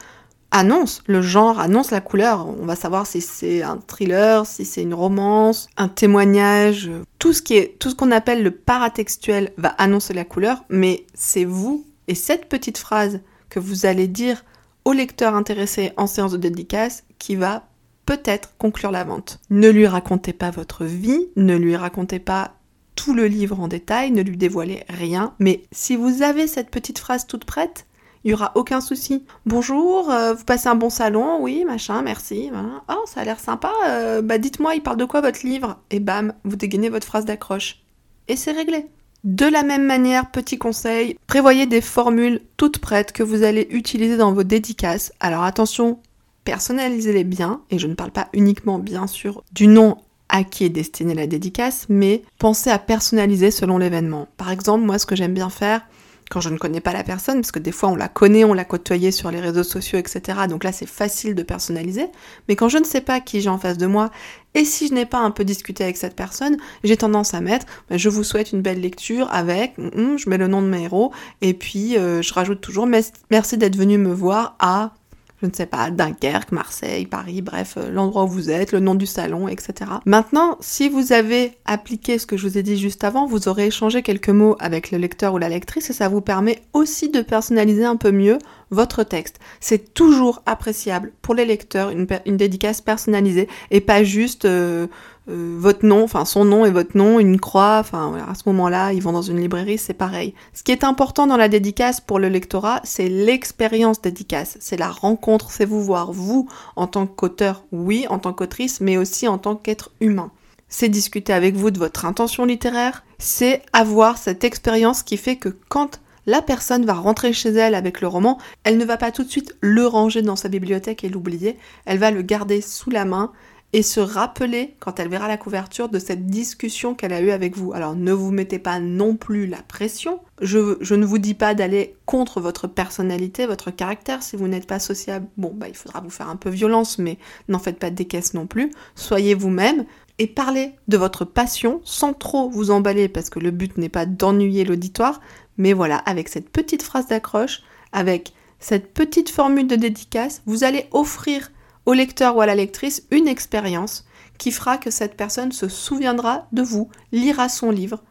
annonce 0.53 1.03
le 1.07 1.22
genre, 1.22 1.60
annonce 1.60 1.91
la 1.91 2.00
couleur. 2.00 2.48
On 2.48 2.65
va 2.65 2.77
savoir 2.77 3.05
si 3.05 3.19
c'est 3.19 3.63
un 3.63 3.79
thriller, 3.86 4.45
si 4.45 4.63
c'est 4.63 4.83
une 4.83 4.93
romance, 4.93 5.67
un 5.75 5.89
témoignage. 5.89 6.89
Tout 7.19 7.33
ce 7.33 7.41
qui 7.41 7.55
est, 7.55 7.77
tout 7.79 7.89
ce 7.89 7.95
qu'on 7.95 8.12
appelle 8.12 8.43
le 8.43 8.51
paratextuel 8.51 9.51
va 9.57 9.69
annoncer 9.69 10.13
la 10.13 10.24
couleur, 10.24 10.63
mais 10.69 11.05
c'est 11.13 11.43
vous 11.43 11.86
et 12.07 12.15
cette 12.15 12.48
petite 12.48 12.77
phrase 12.77 13.19
que 13.50 13.60
vous 13.60 13.86
allez 13.86 14.07
dire 14.07 14.45
au 14.86 14.93
lecteur 14.93 15.36
intéressé 15.36 15.91
en 15.98 16.07
séance 16.07 16.33
de 16.33 16.38
dédicace 16.38 17.03
qui 17.17 17.36
va 17.36 17.67
peut-être 18.05 18.53
conclure 18.57 18.91
la 18.91 19.03
vente. 19.03 19.39
Ne 19.50 19.69
lui 19.69 19.88
racontez 19.88 20.33
pas 20.33 20.51
votre 20.51 20.86
vie, 20.86 21.29
ne 21.36 21.55
lui 21.55 21.75
racontez 21.75 22.19
pas 22.19 22.55
tout 22.95 23.13
le 23.13 23.25
livre 23.25 23.60
en 23.60 23.67
détail, 23.67 24.12
ne 24.12 24.22
lui 24.22 24.38
dévoilez 24.38 24.83
rien, 24.89 25.33
mais 25.39 25.63
si 25.72 25.95
vous 25.95 26.22
avez 26.22 26.48
cette 26.48 26.69
petite 26.69 27.00
phrase 27.00 27.25
toute 27.25 27.45
prête, 27.45 27.88
Il 28.24 28.32
y 28.32 28.34
aura 28.34 28.53
aucun 28.56 28.80
souci. 28.80 29.25
Bonjour, 29.46 30.10
euh, 30.10 30.34
vous 30.34 30.46
passez 30.46 30.70
un 30.70 30.75
bon 30.75 30.89
salon 30.89 31.42
Oui, 31.42 31.65
machin, 31.65 32.01
merci. 32.01 32.50
Oh, 32.88 33.03
ça 33.06 33.20
a 33.22 33.25
l'air 33.25 33.39
sympa. 33.39 33.72
Euh, 33.88 34.22
bah 34.22 34.38
dites-moi, 34.38 34.75
il 34.75 34.82
parle 34.82 34.96
de 34.96 35.03
quoi 35.03 35.20
votre 35.20 35.46
livre? 35.46 35.77
Et 35.92 36.00
bam, 36.00 36.34
vous 36.46 36.56
dégainez 36.56 36.88
votre 36.88 37.06
phrase 37.06 37.25
d'accroche. 37.25 37.84
Et 38.30 38.38
c'est 38.38 38.53
réglé. 38.53 38.86
De 39.25 39.46
la 39.46 39.63
même 39.63 39.86
manière, 39.86 40.32
petit 40.32 40.58
conseil, 40.58 41.18
prévoyez 41.27 41.65
des 41.65 41.82
formules 41.82 42.42
toutes 42.56 42.80
prêtes 42.80 43.12
que 43.12 43.24
vous 43.24 43.44
allez 43.44 43.68
utiliser 43.72 44.15
dans 44.15 44.32
vos 44.32 44.44
dédicaces. 44.44 45.12
Alors 45.20 45.44
attention, 45.44 46.00
personnalisez-les 46.46 47.24
bien, 47.25 47.62
et 47.72 47.80
je 47.80 47.88
ne 47.88 47.94
parle 47.94 48.12
pas 48.12 48.30
uniquement 48.34 48.80
bien 48.80 49.08
sûr 49.08 49.44
du 49.51 49.68
nom 49.68 49.98
à 50.30 50.44
qui 50.44 50.63
est 50.65 50.70
destinée 50.70 51.13
la 51.13 51.27
dédicace, 51.27 51.86
mais 51.89 52.24
pensez 52.39 52.70
à 52.70 52.80
personnaliser 52.80 53.51
selon 53.51 53.77
l'événement. 53.77 54.27
Par 54.36 54.50
exemple, 54.50 54.86
moi 54.86 54.98
ce 54.98 55.06
que 55.06 55.15
j'aime 55.15 55.34
bien 55.34 55.50
faire, 55.50 55.86
quand 56.30 56.42
je 56.42 56.50
ne 56.50 56.58
connais 56.58 56.82
pas 56.82 56.94
la 56.94 57.03
personne, 57.03 57.42
parce 57.42 57.51
que 57.51 57.60
des 57.60 57.72
fois 57.72 57.89
on 57.89 57.96
la 57.96 58.08
connaît, 58.08 58.44
on 58.44 58.53
l'a 58.53 58.65
côtoyée 58.65 59.12
sur 59.12 59.32
les 59.32 59.39
réseaux 59.39 59.63
sociaux, 59.63 60.00
etc. 60.00 60.39
Donc 60.50 60.63
là 60.63 60.72
c'est 60.72 60.86
facile 60.86 61.36
de 61.36 61.44
personnaliser. 61.44 62.08
Mais 62.48 62.56
quand 62.56 62.70
je 62.70 62.77
ne 62.77 62.84
sais 62.84 63.01
pas 63.01 63.20
qui 63.20 63.42
j'ai 63.42 63.50
en 63.50 63.58
face 63.58 63.77
de 63.77 63.86
moi, 63.86 64.12
et 64.56 64.65
si 64.65 64.88
je 64.88 64.94
n'ai 64.94 65.06
pas 65.06 65.20
un 65.20 65.32
peu 65.32 65.44
discuté 65.44 65.84
avec 65.84 65.98
cette 65.98 66.15
personne, 66.15 66.58
j'ai 66.84 66.98
tendance 66.98 67.34
à 67.34 67.42
mettre 67.42 67.65
bah, 67.89 67.98
je 67.98 68.10
vous 68.10 68.24
souhaite 68.24 68.51
une 68.51 68.62
belle 68.62 68.82
lecture 68.82 69.27
avec, 69.32 69.77
mm, 69.77 70.13
mm, 70.13 70.18
je 70.18 70.30
mets 70.30 70.38
le 70.38 70.48
nom 70.48 70.62
de 70.62 70.68
mes 70.68 70.84
héros, 70.84 71.12
et 71.42 71.53
puis 71.53 71.98
euh, 71.98 72.22
je 72.22 72.34
rajoute 72.34 72.62
toujours 72.62 72.88
merci 72.88 73.58
d'être 73.58 73.75
venu 73.75 73.98
me 73.98 74.13
voir 74.13 74.56
à 74.60 74.94
je 75.43 75.50
ne 75.50 75.53
sais 75.53 75.65
pas, 75.65 75.91
Dunkerque, 75.91 76.53
Marseille, 76.53 77.05
Paris, 77.05 77.41
bref, 77.41 77.73
euh, 77.75 77.91
l'endroit 77.91 78.23
où 78.23 78.29
vous 78.29 78.50
êtes, 78.50 78.71
le 78.71 78.79
nom 78.79 78.95
du 78.95 79.05
salon, 79.05 79.50
etc. 79.50 79.91
Maintenant, 80.05 80.57
si 80.62 80.88
vous 80.88 81.12
avez 81.12 81.57
appliqué 81.65 82.17
ce 82.17 82.25
que 82.25 82.38
je 82.38 82.47
vous 82.47 82.57
ai 82.57 82.63
dit 82.63 82.77
juste 82.77 83.03
avant, 83.03 83.27
vous 83.27 83.50
aurez 83.50 83.67
échangé 83.67 84.03
quelques 84.03 84.29
mots 84.29 84.55
avec 84.59 84.91
le 84.91 84.97
lecteur 84.97 85.33
ou 85.33 85.38
la 85.38 85.50
lectrice 85.50 85.89
et 85.89 85.93
ça 85.93 86.07
vous 86.07 86.21
permet 86.21 86.62
aussi 86.71 87.09
de 87.09 87.21
personnaliser 87.21 87.83
un 87.83 87.97
peu 87.97 88.12
mieux 88.12 88.38
votre 88.71 89.03
texte. 89.03 89.39
C'est 89.59 89.93
toujours 89.93 90.41
appréciable 90.45 91.12
pour 91.21 91.35
les 91.35 91.45
lecteurs 91.45 91.89
une, 91.89 92.07
dédicace 92.38 92.79
personnalisée 92.79 93.50
et 93.69 93.81
pas 93.81 94.03
juste 94.03 94.45
euh, 94.45 94.88
euh, 95.30 95.56
votre 95.58 95.86
nom, 95.86 96.03
enfin 96.03 96.25
son 96.25 96.44
nom 96.44 96.65
et 96.65 96.72
votre 96.72 96.98
nom, 96.98 97.20
une 97.20 97.39
croix, 97.39 97.77
enfin 97.80 98.18
à 98.27 98.36
ce 98.36 98.44
moment-là, 98.48 98.92
ils 98.92 99.01
vont 99.01 99.13
dans 99.13 99.22
une 99.22 99.39
librairie, 99.39 99.77
c'est 99.77 99.94
pareil. 99.94 100.34
Ce 100.53 100.63
qui 100.63 100.72
est 100.72 100.84
important 100.84 101.27
dans 101.27 101.38
la 101.38 101.48
dédicace 101.48 102.01
pour 102.01 102.20
le 102.20 102.27
lectorat, 102.27 102.82
c'est 102.84 103.08
l'expérience 103.08 104.01
dédicace, 104.01 104.58
c'est 104.60 104.77
la 104.77 104.89
rencontre, 104.89 105.51
c'est 105.51 105.65
vous 105.65 105.82
voir, 105.82 106.12
vous 106.12 106.50
en 106.75 106.88
tant 106.88 107.08
qu'auteur, 107.08 107.63
oui, 107.72 108.06
en 108.10 108.20
tant 108.20 108.34
qu'autrice, 108.34 108.82
mais 108.82 108.98
aussi 108.98 109.27
en 109.27 109.38
tant 109.38 109.56
qu'être 109.56 109.92
humain. 110.01 110.32
C'est 110.68 110.89
discuter 110.89 111.34
avec 111.34 111.56
vous 111.56 111.72
de 111.72 111.80
votre 111.80 112.06
intention 112.06 112.46
littéraire, 112.46 113.03
c'est 113.18 113.62
avoir 113.72 114.18
cette 114.18 114.44
expérience 114.44 115.03
qui 115.03 115.18
fait 115.18 115.38
que 115.38 115.56
quand 115.70 116.01
la 116.25 116.42
personne 116.42 116.86
va 116.86 116.94
rentrer 116.94 117.34
chez 117.34 117.50
elle 117.50 117.75
avec 117.75 118.01
le 118.01 118.08
roman, 118.08 118.39
elle 118.63 118.77
ne 118.77 118.86
va 118.86 118.98
pas 118.98 119.12
tout 119.12 119.24
de 119.24 119.30
suite 119.30 119.56
le 119.62 119.86
ranger 119.86 120.22
dans 120.22 120.36
sa 120.36 120.50
bibliothèque 120.50 121.03
et 121.03 121.10
l'oublier, 121.10 121.58
elle 121.86 122.00
va 122.00 122.12
le 122.12 122.22
garder 122.22 122.62
sous 122.62 122.89
la 122.89 123.06
main, 123.06 123.32
et 123.74 123.82
se 123.82 124.00
rappeler, 124.00 124.75
quand 124.80 125.00
elle 125.00 125.10
verra 125.10 125.27
la 125.27 125.38
couverture, 125.38 125.89
de 125.89 125.98
cette 125.98 126.27
discussion 126.27 126.94
qu'elle 126.94 127.12
a 127.12 127.22
eue 127.22 127.32
avec 127.32 127.58
vous. 127.58 127.74
Alors 127.74 127.96
ne 127.96 128.12
vous 128.12 128.32
mettez 128.32 128.60
pas 128.60 128.80
non 128.80 129.15
plus 129.15 129.48
la 129.48 129.63
pression. 129.63 130.20
Je, 130.42 130.94
ne 130.94 131.06
vous 131.06 131.18
dis 131.18 131.34
pas 131.34 131.56
d'aller 131.56 131.96
contre 132.06 132.39
votre 132.39 132.68
personnalité, 132.68 133.48
votre 133.48 133.72
caractère. 133.72 134.22
Si 134.22 134.36
vous 134.36 134.48
n'êtes 134.48 134.68
pas 134.68 134.77
sociable, 134.77 135.25
bon, 135.38 135.51
bah, 135.56 135.68
il 135.68 135.75
faudra 135.75 136.01
vous 136.01 136.12
faire 136.12 136.30
un 136.30 136.36
peu 136.36 136.51
violence, 136.51 137.00
mais 137.00 137.18
n'en 137.50 137.58
faites 137.58 137.80
pas 137.80 137.89
des 137.89 138.06
caisses 138.06 138.36
non 138.36 138.46
plus. 138.46 138.72
Soyez 138.94 139.34
vous-même 139.34 139.86
et 140.20 140.27
parlez 140.27 140.74
de 140.88 140.98
votre 140.98 141.25
passion 141.25 141.82
sans 141.84 142.13
trop 142.13 142.51
vous 142.51 142.70
emballer, 142.70 143.08
parce 143.08 143.32
que 143.32 143.39
le 143.39 143.50
but 143.50 143.80
n'est 143.80 143.89
pas 143.89 144.06
d'ennuyer 144.06 144.65
l'auditoire, 144.65 145.20
mais 145.58 145.74
voilà, 145.74 145.98
avec 145.98 146.30
cette 146.30 146.51
petite 146.51 146.84
phrase 146.84 147.08
d'accroche, 147.08 147.63
avec 147.92 148.34
cette 148.60 148.94
petite 148.94 149.32
formule 149.32 149.68
de 149.68 149.75
dédicace, 149.75 150.44
vous 150.46 150.63
allez 150.63 150.86
offrir 150.92 151.51
au 151.86 151.94
lecteur 151.94 152.36
ou 152.36 152.42
à 152.42 152.46
la 152.46 152.56
lectrice 152.56 153.04
une 153.12 153.28
expérience 153.28 154.06
qui 154.38 154.52
fera 154.52 154.78
que 154.78 154.92
cette 154.92 155.16
personne 155.16 155.52
se 155.52 155.68
souviendra 155.68 156.48
de 156.52 156.62
vous, 156.62 156.90
lira 157.12 157.50
son 157.50 157.72
livre, 157.72 158.04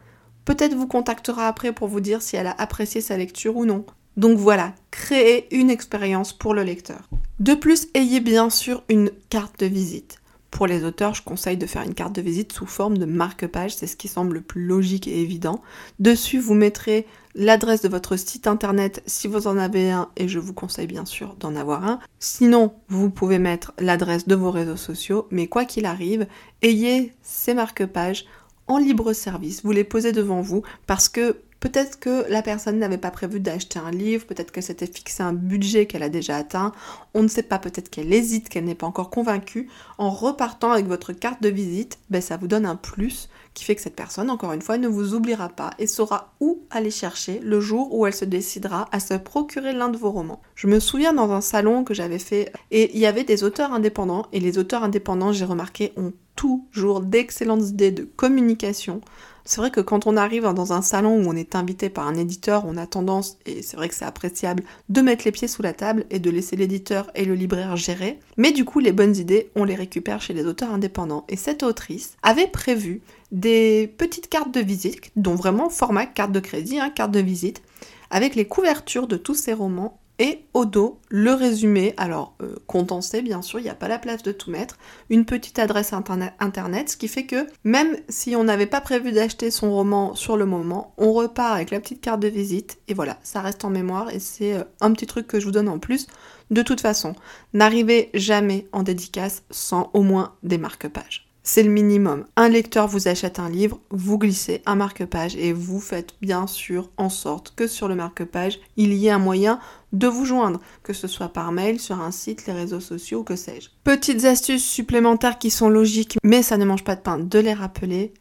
peut-être 0.44 0.74
vous 0.74 0.86
contactera 0.86 1.48
après 1.48 1.72
pour 1.72 1.88
vous 1.88 2.00
dire 2.00 2.22
si 2.22 2.36
elle 2.36 2.46
a 2.46 2.54
apprécié 2.58 3.00
sa 3.00 3.16
lecture 3.16 3.56
ou 3.56 3.64
non. 3.64 3.84
Donc 4.16 4.38
voilà, 4.38 4.74
créez 4.90 5.54
une 5.54 5.70
expérience 5.70 6.32
pour 6.32 6.54
le 6.54 6.62
lecteur. 6.62 7.08
De 7.40 7.54
plus, 7.54 7.88
ayez 7.94 8.20
bien 8.20 8.50
sûr 8.50 8.82
une 8.88 9.10
carte 9.30 9.58
de 9.60 9.66
visite. 9.66 10.21
Pour 10.52 10.66
les 10.66 10.84
auteurs, 10.84 11.14
je 11.14 11.22
conseille 11.22 11.56
de 11.56 11.64
faire 11.64 11.82
une 11.82 11.94
carte 11.94 12.14
de 12.14 12.20
visite 12.20 12.52
sous 12.52 12.66
forme 12.66 12.98
de 12.98 13.06
marque-page, 13.06 13.74
c'est 13.74 13.86
ce 13.86 13.96
qui 13.96 14.06
semble 14.06 14.34
le 14.34 14.40
plus 14.42 14.66
logique 14.66 15.08
et 15.08 15.22
évident. 15.22 15.62
Dessus, 15.98 16.38
vous 16.38 16.52
mettrez 16.52 17.06
l'adresse 17.34 17.80
de 17.80 17.88
votre 17.88 18.16
site 18.16 18.46
internet 18.46 19.02
si 19.06 19.28
vous 19.28 19.46
en 19.46 19.56
avez 19.56 19.90
un, 19.90 20.10
et 20.16 20.28
je 20.28 20.38
vous 20.38 20.52
conseille 20.52 20.86
bien 20.86 21.06
sûr 21.06 21.36
d'en 21.40 21.56
avoir 21.56 21.86
un. 21.86 22.00
Sinon, 22.18 22.74
vous 22.88 23.08
pouvez 23.08 23.38
mettre 23.38 23.72
l'adresse 23.78 24.28
de 24.28 24.34
vos 24.34 24.50
réseaux 24.50 24.76
sociaux, 24.76 25.26
mais 25.30 25.46
quoi 25.46 25.64
qu'il 25.64 25.86
arrive, 25.86 26.26
ayez 26.60 27.14
ces 27.22 27.54
marque-pages 27.54 28.26
en 28.66 28.76
libre 28.76 29.14
service. 29.14 29.64
Vous 29.64 29.72
les 29.72 29.84
posez 29.84 30.12
devant 30.12 30.42
vous 30.42 30.62
parce 30.86 31.08
que 31.08 31.38
Peut-être 31.62 32.00
que 32.00 32.28
la 32.28 32.42
personne 32.42 32.80
n'avait 32.80 32.98
pas 32.98 33.12
prévu 33.12 33.38
d'acheter 33.38 33.78
un 33.78 33.92
livre, 33.92 34.26
peut-être 34.26 34.50
qu'elle 34.50 34.64
s'était 34.64 34.88
fixé 34.88 35.22
un 35.22 35.32
budget 35.32 35.86
qu'elle 35.86 36.02
a 36.02 36.08
déjà 36.08 36.34
atteint, 36.34 36.72
on 37.14 37.22
ne 37.22 37.28
sait 37.28 37.44
pas, 37.44 37.60
peut-être 37.60 37.88
qu'elle 37.88 38.12
hésite, 38.12 38.48
qu'elle 38.48 38.64
n'est 38.64 38.74
pas 38.74 38.88
encore 38.88 39.10
convaincue. 39.10 39.70
En 39.96 40.10
repartant 40.10 40.72
avec 40.72 40.86
votre 40.86 41.12
carte 41.12 41.40
de 41.40 41.48
visite, 41.48 42.00
ben, 42.10 42.20
ça 42.20 42.36
vous 42.36 42.48
donne 42.48 42.66
un 42.66 42.74
plus 42.74 43.28
qui 43.54 43.62
fait 43.62 43.76
que 43.76 43.80
cette 43.80 43.94
personne, 43.94 44.28
encore 44.28 44.52
une 44.52 44.60
fois, 44.60 44.76
ne 44.76 44.88
vous 44.88 45.14
oubliera 45.14 45.50
pas 45.50 45.70
et 45.78 45.86
saura 45.86 46.34
où 46.40 46.62
aller 46.70 46.90
chercher 46.90 47.38
le 47.44 47.60
jour 47.60 47.94
où 47.94 48.06
elle 48.06 48.14
se 48.14 48.24
décidera 48.24 48.88
à 48.90 48.98
se 48.98 49.14
procurer 49.14 49.72
l'un 49.72 49.88
de 49.88 49.96
vos 49.96 50.10
romans. 50.10 50.42
Je 50.56 50.66
me 50.66 50.80
souviens 50.80 51.12
dans 51.12 51.30
un 51.30 51.40
salon 51.40 51.84
que 51.84 51.94
j'avais 51.94 52.18
fait 52.18 52.52
et 52.72 52.90
il 52.92 52.98
y 52.98 53.06
avait 53.06 53.22
des 53.22 53.44
auteurs 53.44 53.72
indépendants 53.72 54.26
et 54.32 54.40
les 54.40 54.58
auteurs 54.58 54.82
indépendants, 54.82 55.32
j'ai 55.32 55.44
remarqué, 55.44 55.92
ont 55.96 56.12
toujours 56.36 57.00
d'excellentes 57.00 57.68
idées 57.68 57.92
de 57.92 58.04
communication 58.04 59.00
c'est 59.44 59.60
vrai 59.60 59.70
que 59.70 59.80
quand 59.80 60.06
on 60.06 60.16
arrive 60.16 60.44
dans 60.54 60.72
un 60.72 60.82
salon 60.82 61.16
où 61.16 61.28
on 61.28 61.34
est 61.34 61.54
invité 61.56 61.90
par 61.90 62.06
un 62.06 62.14
éditeur, 62.14 62.64
on 62.66 62.76
a 62.76 62.86
tendance, 62.86 63.38
et 63.44 63.62
c'est 63.62 63.76
vrai 63.76 63.88
que 63.88 63.94
c'est 63.94 64.04
appréciable, 64.04 64.62
de 64.88 65.00
mettre 65.00 65.24
les 65.24 65.32
pieds 65.32 65.48
sous 65.48 65.62
la 65.62 65.72
table 65.72 66.04
et 66.10 66.20
de 66.20 66.30
laisser 66.30 66.54
l'éditeur 66.54 67.10
et 67.14 67.24
le 67.24 67.34
libraire 67.34 67.76
gérer. 67.76 68.20
Mais 68.36 68.52
du 68.52 68.64
coup, 68.64 68.78
les 68.78 68.92
bonnes 68.92 69.16
idées, 69.16 69.50
on 69.56 69.64
les 69.64 69.74
récupère 69.74 70.22
chez 70.22 70.32
les 70.32 70.46
auteurs 70.46 70.70
indépendants. 70.70 71.24
Et 71.28 71.36
cette 71.36 71.64
autrice 71.64 72.16
avait 72.22 72.46
prévu 72.46 73.02
des 73.32 73.92
petites 73.98 74.28
cartes 74.28 74.54
de 74.54 74.60
visite, 74.60 75.10
dont 75.16 75.34
vraiment 75.34 75.70
format 75.70 76.06
carte 76.06 76.32
de 76.32 76.40
crédit, 76.40 76.78
hein, 76.78 76.90
carte 76.90 77.12
de 77.12 77.20
visite, 77.20 77.62
avec 78.10 78.34
les 78.36 78.46
couvertures 78.46 79.08
de 79.08 79.16
tous 79.16 79.34
ses 79.34 79.54
romans 79.54 79.98
et 80.22 80.44
au 80.54 80.66
dos, 80.66 81.00
le 81.08 81.32
résumé, 81.32 81.94
alors 81.96 82.36
euh, 82.42 82.54
condensé 82.68 83.22
bien 83.22 83.42
sûr, 83.42 83.58
il 83.58 83.64
n'y 83.64 83.68
a 83.68 83.74
pas 83.74 83.88
la 83.88 83.98
place 83.98 84.22
de 84.22 84.30
tout 84.30 84.52
mettre, 84.52 84.78
une 85.10 85.24
petite 85.24 85.58
adresse 85.58 85.92
internet, 85.92 86.90
ce 86.90 86.96
qui 86.96 87.08
fait 87.08 87.26
que 87.26 87.48
même 87.64 87.96
si 88.08 88.36
on 88.36 88.44
n'avait 88.44 88.66
pas 88.66 88.80
prévu 88.80 89.10
d'acheter 89.10 89.50
son 89.50 89.72
roman 89.72 90.14
sur 90.14 90.36
le 90.36 90.46
moment, 90.46 90.94
on 90.96 91.12
repart 91.12 91.52
avec 91.56 91.72
la 91.72 91.80
petite 91.80 92.00
carte 92.00 92.20
de 92.20 92.28
visite 92.28 92.78
et 92.86 92.94
voilà, 92.94 93.18
ça 93.24 93.40
reste 93.40 93.64
en 93.64 93.70
mémoire 93.70 94.10
et 94.10 94.20
c'est 94.20 94.54
euh, 94.54 94.62
un 94.80 94.92
petit 94.92 95.08
truc 95.08 95.26
que 95.26 95.40
je 95.40 95.44
vous 95.46 95.50
donne 95.50 95.68
en 95.68 95.80
plus. 95.80 96.06
De 96.52 96.62
toute 96.62 96.80
façon, 96.80 97.16
n'arrivez 97.52 98.10
jamais 98.14 98.68
en 98.70 98.84
dédicace 98.84 99.42
sans 99.50 99.90
au 99.92 100.02
moins 100.02 100.36
des 100.44 100.58
marque-pages. 100.58 101.31
C'est 101.44 101.64
le 101.64 101.70
minimum. 101.70 102.24
Un 102.36 102.48
lecteur 102.48 102.86
vous 102.86 103.08
achète 103.08 103.40
un 103.40 103.50
livre, 103.50 103.80
vous 103.90 104.16
glissez 104.16 104.62
un 104.64 104.76
marque-page 104.76 105.34
et 105.34 105.52
vous 105.52 105.80
faites 105.80 106.14
bien 106.20 106.46
sûr 106.46 106.88
en 106.96 107.08
sorte 107.08 107.54
que 107.56 107.66
sur 107.66 107.88
le 107.88 107.96
marque-page, 107.96 108.60
il 108.76 108.92
y 108.92 109.08
ait 109.08 109.10
un 109.10 109.18
moyen 109.18 109.58
de 109.92 110.06
vous 110.06 110.24
joindre, 110.24 110.60
que 110.84 110.92
ce 110.92 111.08
soit 111.08 111.32
par 111.32 111.50
mail, 111.50 111.80
sur 111.80 112.00
un 112.00 112.12
site, 112.12 112.46
les 112.46 112.52
réseaux 112.52 112.80
sociaux 112.80 113.24
que 113.24 113.34
sais-je. 113.34 113.70
Petites 113.82 114.24
astuces 114.24 114.64
supplémentaires 114.64 115.38
qui 115.38 115.50
sont 115.50 115.68
logiques, 115.68 116.16
mais 116.22 116.42
ça 116.42 116.58
ne 116.58 116.64
mange 116.64 116.84
pas 116.84 116.94
de 116.94 117.00
pain 117.00 117.18
de 117.18 117.38
les 117.40 117.54
rappeler. 117.54 118.14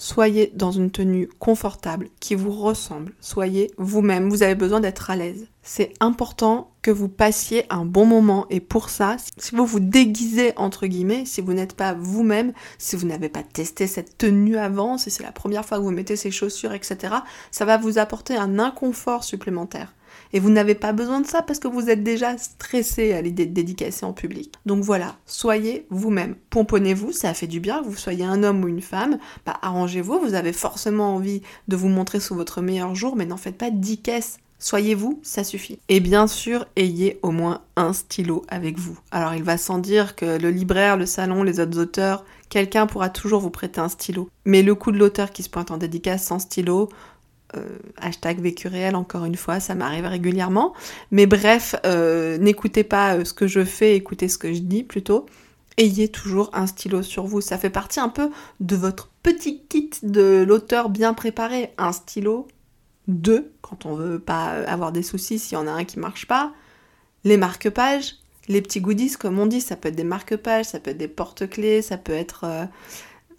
Soyez 0.00 0.52
dans 0.54 0.70
une 0.70 0.92
tenue 0.92 1.28
confortable 1.40 2.08
qui 2.20 2.36
vous 2.36 2.52
ressemble. 2.52 3.14
Soyez 3.20 3.72
vous-même. 3.78 4.30
Vous 4.30 4.44
avez 4.44 4.54
besoin 4.54 4.78
d'être 4.78 5.10
à 5.10 5.16
l'aise. 5.16 5.48
C'est 5.64 5.92
important 5.98 6.70
que 6.82 6.92
vous 6.92 7.08
passiez 7.08 7.64
un 7.68 7.84
bon 7.84 8.06
moment 8.06 8.46
et 8.48 8.60
pour 8.60 8.90
ça, 8.90 9.16
si 9.38 9.56
vous 9.56 9.66
vous 9.66 9.80
déguisez 9.80 10.52
entre 10.56 10.86
guillemets, 10.86 11.24
si 11.24 11.40
vous 11.40 11.52
n'êtes 11.52 11.74
pas 11.74 11.94
vous-même, 11.94 12.52
si 12.78 12.94
vous 12.94 13.08
n'avez 13.08 13.28
pas 13.28 13.42
testé 13.42 13.88
cette 13.88 14.16
tenue 14.16 14.56
avant, 14.56 14.98
si 14.98 15.10
c'est 15.10 15.24
la 15.24 15.32
première 15.32 15.64
fois 15.64 15.78
que 15.78 15.82
vous 15.82 15.90
mettez 15.90 16.14
ces 16.14 16.30
chaussures, 16.30 16.74
etc., 16.74 17.16
ça 17.50 17.64
va 17.64 17.76
vous 17.76 17.98
apporter 17.98 18.36
un 18.36 18.60
inconfort 18.60 19.24
supplémentaire. 19.24 19.92
Et 20.32 20.40
vous 20.40 20.50
n'avez 20.50 20.74
pas 20.74 20.92
besoin 20.92 21.20
de 21.20 21.26
ça 21.26 21.42
parce 21.42 21.58
que 21.58 21.68
vous 21.68 21.90
êtes 21.90 22.02
déjà 22.02 22.36
stressé 22.38 23.12
à 23.12 23.22
l'idée 23.22 23.46
de 23.46 23.54
dédicacer 23.54 24.04
en 24.04 24.12
public. 24.12 24.52
Donc 24.66 24.82
voilà, 24.82 25.16
soyez 25.26 25.86
vous-même. 25.90 26.36
Pomponnez-vous, 26.50 27.12
ça 27.12 27.34
fait 27.34 27.46
du 27.46 27.60
bien, 27.60 27.82
vous 27.82 27.96
soyez 27.96 28.24
un 28.24 28.42
homme 28.42 28.64
ou 28.64 28.68
une 28.68 28.82
femme, 28.82 29.18
bah 29.46 29.58
arrangez-vous, 29.62 30.20
vous 30.20 30.34
avez 30.34 30.52
forcément 30.52 31.14
envie 31.14 31.42
de 31.68 31.76
vous 31.76 31.88
montrer 31.88 32.20
sous 32.20 32.34
votre 32.34 32.60
meilleur 32.60 32.94
jour, 32.94 33.16
mais 33.16 33.26
n'en 33.26 33.36
faites 33.36 33.58
pas 33.58 33.70
10 33.70 33.98
caisses. 34.02 34.38
Soyez 34.60 34.96
vous, 34.96 35.20
ça 35.22 35.44
suffit. 35.44 35.78
Et 35.88 36.00
bien 36.00 36.26
sûr, 36.26 36.66
ayez 36.74 37.20
au 37.22 37.30
moins 37.30 37.62
un 37.76 37.92
stylo 37.92 38.44
avec 38.48 38.76
vous. 38.76 38.98
Alors 39.12 39.34
il 39.34 39.44
va 39.44 39.56
sans 39.56 39.78
dire 39.78 40.16
que 40.16 40.36
le 40.36 40.50
libraire, 40.50 40.96
le 40.96 41.06
salon, 41.06 41.44
les 41.44 41.60
autres 41.60 41.78
auteurs, 41.78 42.24
quelqu'un 42.48 42.88
pourra 42.88 43.08
toujours 43.08 43.40
vous 43.40 43.50
prêter 43.50 43.80
un 43.80 43.88
stylo. 43.88 44.28
Mais 44.44 44.62
le 44.64 44.74
coup 44.74 44.90
de 44.90 44.98
l'auteur 44.98 45.30
qui 45.30 45.44
se 45.44 45.48
pointe 45.48 45.70
en 45.70 45.76
dédicace 45.76 46.24
sans 46.24 46.40
stylo, 46.40 46.88
Euh, 47.56 47.78
hashtag 47.96 48.40
vécu 48.40 48.68
réel, 48.68 48.94
encore 48.94 49.24
une 49.24 49.36
fois, 49.36 49.58
ça 49.58 49.74
m'arrive 49.74 50.04
régulièrement. 50.04 50.74
Mais 51.10 51.24
bref, 51.24 51.74
euh, 51.86 52.36
n'écoutez 52.36 52.84
pas 52.84 53.16
euh, 53.16 53.24
ce 53.24 53.32
que 53.32 53.46
je 53.46 53.64
fais, 53.64 53.96
écoutez 53.96 54.28
ce 54.28 54.36
que 54.36 54.52
je 54.52 54.60
dis 54.60 54.82
plutôt. 54.82 55.24
Ayez 55.78 56.08
toujours 56.08 56.50
un 56.52 56.66
stylo 56.66 57.02
sur 57.02 57.24
vous. 57.24 57.40
Ça 57.40 57.56
fait 57.56 57.70
partie 57.70 58.00
un 58.00 58.10
peu 58.10 58.30
de 58.60 58.76
votre 58.76 59.08
petit 59.22 59.62
kit 59.66 59.90
de 60.02 60.44
l'auteur 60.46 60.90
bien 60.90 61.14
préparé. 61.14 61.72
Un 61.78 61.92
stylo, 61.92 62.48
deux, 63.06 63.50
quand 63.62 63.86
on 63.86 63.94
veut 63.94 64.18
pas 64.18 64.48
avoir 64.66 64.92
des 64.92 65.02
soucis 65.02 65.38
s'il 65.38 65.54
y 65.54 65.60
en 65.60 65.66
a 65.66 65.70
un 65.70 65.84
qui 65.84 65.98
marche 65.98 66.26
pas. 66.26 66.52
Les 67.24 67.38
marque-pages, 67.38 68.16
les 68.48 68.60
petits 68.60 68.80
goodies, 68.82 69.12
comme 69.12 69.38
on 69.38 69.46
dit, 69.46 69.62
ça 69.62 69.76
peut 69.76 69.88
être 69.88 69.96
des 69.96 70.04
marque-pages, 70.04 70.66
ça 70.66 70.80
peut 70.80 70.90
être 70.90 70.98
des 70.98 71.08
porte-clés, 71.08 71.80
ça 71.80 71.96
peut 71.96 72.12
être 72.12 72.68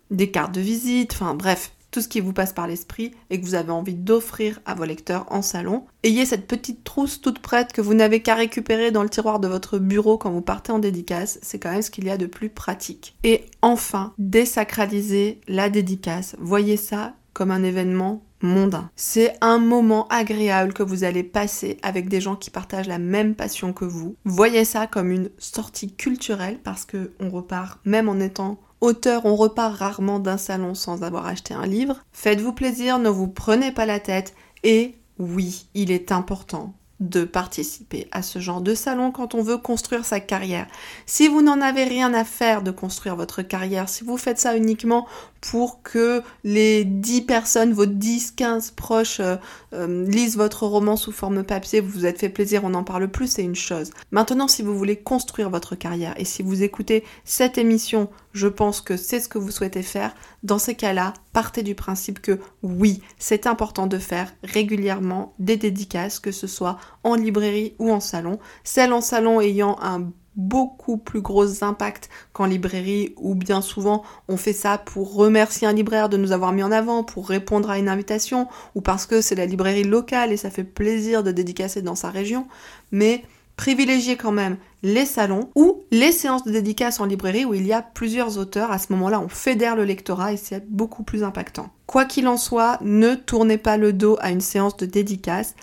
des 0.10 0.32
cartes 0.32 0.54
de 0.54 0.62
visite, 0.62 1.14
enfin 1.14 1.34
bref, 1.36 1.72
tout 1.92 2.02
ce 2.02 2.08
qui 2.08 2.20
vous 2.20 2.34
passe 2.34 2.54
par 2.54 2.68
l'esprit 2.68 3.12
et 3.30 3.40
que 3.40 3.46
vous 3.46 3.56
avez 3.56 3.72
envie 3.72 3.96
d'offrir 3.96 4.60
à 4.66 4.76
vos 4.76 4.86
lecteurs 4.86 5.26
en 5.30 5.42
salon. 5.42 5.86
Ayez 6.04 6.26
cette 6.26 6.48
petite 6.48 6.84
trousse 6.84 7.22
toute 7.22 7.40
prête 7.40 7.74
que 7.74 7.82
vous 7.82 7.94
n'avez 7.94 8.22
qu'à 8.22 8.36
récupérer 8.36 8.92
dans 8.92 9.04
le 9.04 9.10
tiroir 9.10 9.40
de 9.40 9.48
votre 9.48 9.80
bureau 9.80 10.18
quand 10.18 10.32
vous 10.32 10.42
partez 10.42 10.72
en 10.72 10.80
dédicace, 10.80 11.40
c'est 11.42 11.60
quand 11.60 11.72
même 11.72 11.82
ce 11.82 11.92
qu'il 11.92 12.06
y 12.06 12.10
a 12.10 12.18
de 12.18 12.26
plus 12.26 12.50
pratique. 12.50 13.16
Et 13.24 13.46
enfin, 13.62 14.14
désacraliser 14.18 15.42
la 15.48 15.70
dédicace. 15.70 16.36
Voyez 16.40 16.78
ça 16.78 17.14
comme 17.34 17.52
un 17.52 17.64
événement 17.64 18.24
mondain. 18.42 18.90
C'est 18.96 19.36
un 19.42 19.58
moment 19.58 20.08
agréable 20.08 20.74
que 20.74 20.84
vous 20.84 21.04
allez 21.04 21.24
passer 21.24 21.78
avec 21.84 22.10
des 22.10 22.22
gens 22.22 22.36
qui 22.36 22.50
partagent 22.50 22.88
la 22.88 23.00
même 23.00 23.36
passion 23.36 23.74
que 23.74 23.86
vous. 23.86 24.16
Voyez 24.26 24.66
ça 24.66 24.88
comme 24.88 25.12
une 25.12 25.30
sortie 25.38 25.94
culturelle 25.94 26.60
parce 26.64 26.86
que 26.86 27.12
on 27.20 27.30
repart 27.30 27.80
même 27.86 28.10
en 28.10 28.20
étant 28.20 28.60
Auteur, 28.82 29.26
on 29.26 29.36
repart 29.36 29.78
rarement 29.78 30.20
d'un 30.20 30.38
salon 30.38 30.74
sans 30.74 31.04
avoir 31.04 31.26
acheté 31.26 31.54
un 31.54 31.66
livre. 31.66 32.04
Faites-vous 32.14 32.54
plaisir, 32.54 32.98
ne 32.98 33.10
vous 33.10 33.28
prenez 33.28 33.72
pas 33.72 33.86
la 33.86 34.00
tête 34.00 34.34
et 34.64 34.96
oui, 35.18 35.68
il 35.74 35.92
est 35.92 36.14
important 36.14 36.74
de 37.00 37.24
participer 37.24 38.08
à 38.12 38.22
ce 38.22 38.40
genre 38.40 38.62
de 38.62 38.76
salon 38.76 39.12
quand 39.12 39.34
on 39.34 39.42
veut 39.42 39.58
construire 39.58 40.06
sa 40.06 40.20
carrière. 40.20 40.68
Si 41.06 41.28
vous 41.28 41.42
n'en 41.42 41.62
avez 41.62 41.86
rien 41.86 42.14
à 42.14 42.26
faire 42.26 42.62
de 42.62 42.72
construire 42.72 43.16
votre 43.16 43.42
carrière, 43.42 43.88
si 43.88 44.04
vous 44.04 44.18
faites 44.18 44.40
ça 44.40 44.56
uniquement 44.56 45.08
pour 45.42 45.82
que 45.84 46.22
les 46.44 46.84
10 46.84 47.22
personnes, 47.22 47.74
vos 47.74 47.86
10, 47.86 48.32
15 48.32 48.72
proches 48.72 49.20
euh, 49.20 49.38
euh, 49.74 50.06
lisent 50.06 50.38
votre 50.38 50.66
roman 50.66 50.96
sous 50.96 51.12
forme 51.12 51.44
papier, 51.44 51.82
vous 51.82 51.90
vous 51.90 52.06
êtes 52.06 52.20
fait 52.20 52.30
plaisir, 52.30 52.64
on 52.64 52.70
n'en 52.70 52.84
parle 52.84 53.08
plus, 53.08 53.28
c'est 53.28 53.44
une 53.44 53.56
chose. 53.56 53.92
Maintenant, 54.12 54.48
si 54.48 54.62
vous 54.62 54.78
voulez 54.78 54.98
construire 54.98 55.50
votre 55.50 55.76
carrière 55.76 56.14
et 56.18 56.26
si 56.26 56.44
vous 56.44 56.64
écoutez 56.64 57.04
cette 57.24 57.58
émission, 57.58 58.10
je 58.34 58.48
pense 58.48 58.82
que 58.82 58.98
c'est 58.98 59.20
ce 59.20 59.30
que 59.30 59.38
vous 59.38 59.52
souhaitez 59.52 59.84
faire. 59.84 60.16
Dans 60.44 60.60
ces 60.60 60.76
cas-là, 60.76 61.14
partez 61.34 61.64
du 61.64 61.76
principe 61.76 62.22
que 62.22 62.40
oui, 62.64 63.02
c'est 63.18 63.48
important 63.48 63.88
de 63.88 63.98
faire 63.98 64.34
régulièrement 64.44 65.34
des 65.40 65.58
dédicaces, 65.58 66.20
que 66.20 66.32
ce 66.32 66.48
soit 66.48 66.78
en 67.04 67.16
librairie 67.16 67.76
ou 67.80 67.92
en 67.92 68.00
salon. 68.00 68.40
Celles 68.64 68.94
en 68.94 69.02
salon 69.02 69.42
ayant 69.42 69.78
un 69.82 70.12
beaucoup 70.40 70.98
plus 70.98 71.22
gros 71.22 71.64
impact 71.64 72.10
qu'en 72.32 72.46
librairie 72.46 73.14
où 73.18 73.36
bien 73.36 73.62
souvent 73.62 74.04
on 74.30 74.38
fait 74.38 74.54
ça 74.54 74.78
pour 74.78 75.14
remercier 75.14 75.68
un 75.68 75.74
libraire 75.74 76.08
de 76.08 76.18
nous 76.18 76.32
avoir 76.32 76.54
mis 76.54 76.64
en 76.64 76.72
avant, 76.72 77.04
pour 77.04 77.28
répondre 77.28 77.70
à 77.70 77.78
une 77.78 77.90
invitation 77.90 78.48
ou 78.74 78.82
parce 78.82 79.06
que 79.06 79.22
c'est 79.22 79.36
la 79.36 79.46
librairie 79.46 79.84
locale 79.84 80.32
et 80.32 80.38
ça 80.38 80.50
fait 80.50 80.64
plaisir 80.64 81.24
de 81.24 81.32
dédicacer 81.32 81.82
dans 81.82 81.96
sa 81.96 82.10
région. 82.10 82.48
Mais 82.92 83.24
privilégiez 83.58 84.16
quand 84.16 84.32
même 84.32 84.56
les 84.82 85.06
salons 85.06 85.50
ou 85.56 85.84
les 85.92 86.14
séances 86.14 86.46
de 86.46 86.52
dédicace 86.52 87.02
en 87.02 87.06
librairie 87.06 87.44
où 87.44 87.54
il 87.54 87.68
y 87.68 87.74
a 87.74 87.82
plusieurs 87.82 88.38
auteurs. 88.38 88.72
À 88.72 88.80
ce 88.80 88.94
moment-là, 88.94 89.20
on 89.20 89.28
fédère 89.28 89.76
le 89.76 89.84
lectorat 89.84 90.32
et 90.32 90.38
c'est 90.38 90.66
beaucoup 90.70 91.04
plus 91.04 91.24
impactant. 91.24 91.70
Quoi 91.86 92.06
qu'il 92.06 92.30
en 92.30 92.38
soit, 92.38 92.78
ne 92.82 93.16
tournez 93.16 93.58
pas 93.58 93.76
le 93.76 93.92
dos 93.92 94.18
à 94.22 94.32
une 94.32 94.40
séance 94.40 94.78
de 94.78 94.86
dédicace. 94.86 95.56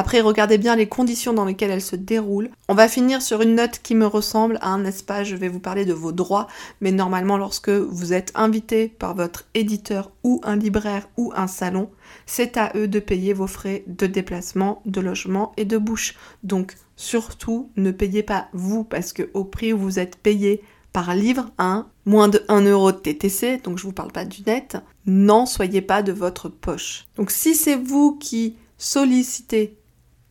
Après, 0.00 0.20
regardez 0.20 0.58
bien 0.58 0.76
les 0.76 0.86
conditions 0.86 1.32
dans 1.32 1.44
lesquelles 1.44 1.72
elle 1.72 1.82
se 1.82 1.96
déroule. 1.96 2.50
On 2.68 2.74
va 2.74 2.86
finir 2.86 3.20
sur 3.20 3.42
une 3.42 3.56
note 3.56 3.80
qui 3.82 3.96
me 3.96 4.06
ressemble, 4.06 4.56
à 4.60 4.68
un 4.68 4.78
n'est-ce 4.78 5.02
pas? 5.02 5.24
Je 5.24 5.34
vais 5.34 5.48
vous 5.48 5.58
parler 5.58 5.84
de 5.84 5.92
vos 5.92 6.12
droits, 6.12 6.46
mais 6.80 6.92
normalement, 6.92 7.36
lorsque 7.36 7.68
vous 7.68 8.12
êtes 8.12 8.30
invité 8.36 8.86
par 8.86 9.16
votre 9.16 9.46
éditeur 9.54 10.12
ou 10.22 10.40
un 10.44 10.54
libraire 10.54 11.08
ou 11.16 11.32
un 11.34 11.48
salon, 11.48 11.90
c'est 12.26 12.56
à 12.56 12.70
eux 12.76 12.86
de 12.86 13.00
payer 13.00 13.32
vos 13.32 13.48
frais 13.48 13.82
de 13.88 14.06
déplacement, 14.06 14.82
de 14.86 15.00
logement 15.00 15.52
et 15.56 15.64
de 15.64 15.78
bouche. 15.78 16.14
Donc, 16.44 16.76
surtout, 16.94 17.72
ne 17.76 17.90
payez 17.90 18.22
pas 18.22 18.46
vous, 18.52 18.84
parce 18.84 19.12
que 19.12 19.28
au 19.34 19.42
prix 19.42 19.72
où 19.72 19.78
vous 19.78 19.98
êtes 19.98 20.14
payé 20.14 20.62
par 20.92 21.12
livre, 21.12 21.50
hein, 21.58 21.88
moins 22.06 22.28
de 22.28 22.44
1 22.46 22.60
euro 22.66 22.92
de 22.92 22.98
TTC, 22.98 23.62
donc 23.64 23.78
je 23.78 23.82
vous 23.82 23.92
parle 23.92 24.12
pas 24.12 24.24
du 24.24 24.42
net, 24.46 24.76
n'en 25.06 25.44
soyez 25.44 25.82
pas 25.82 26.04
de 26.04 26.12
votre 26.12 26.48
poche. 26.48 27.04
Donc 27.16 27.32
si 27.32 27.56
c'est 27.56 27.74
vous 27.74 28.16
qui 28.16 28.54
sollicitez 28.80 29.76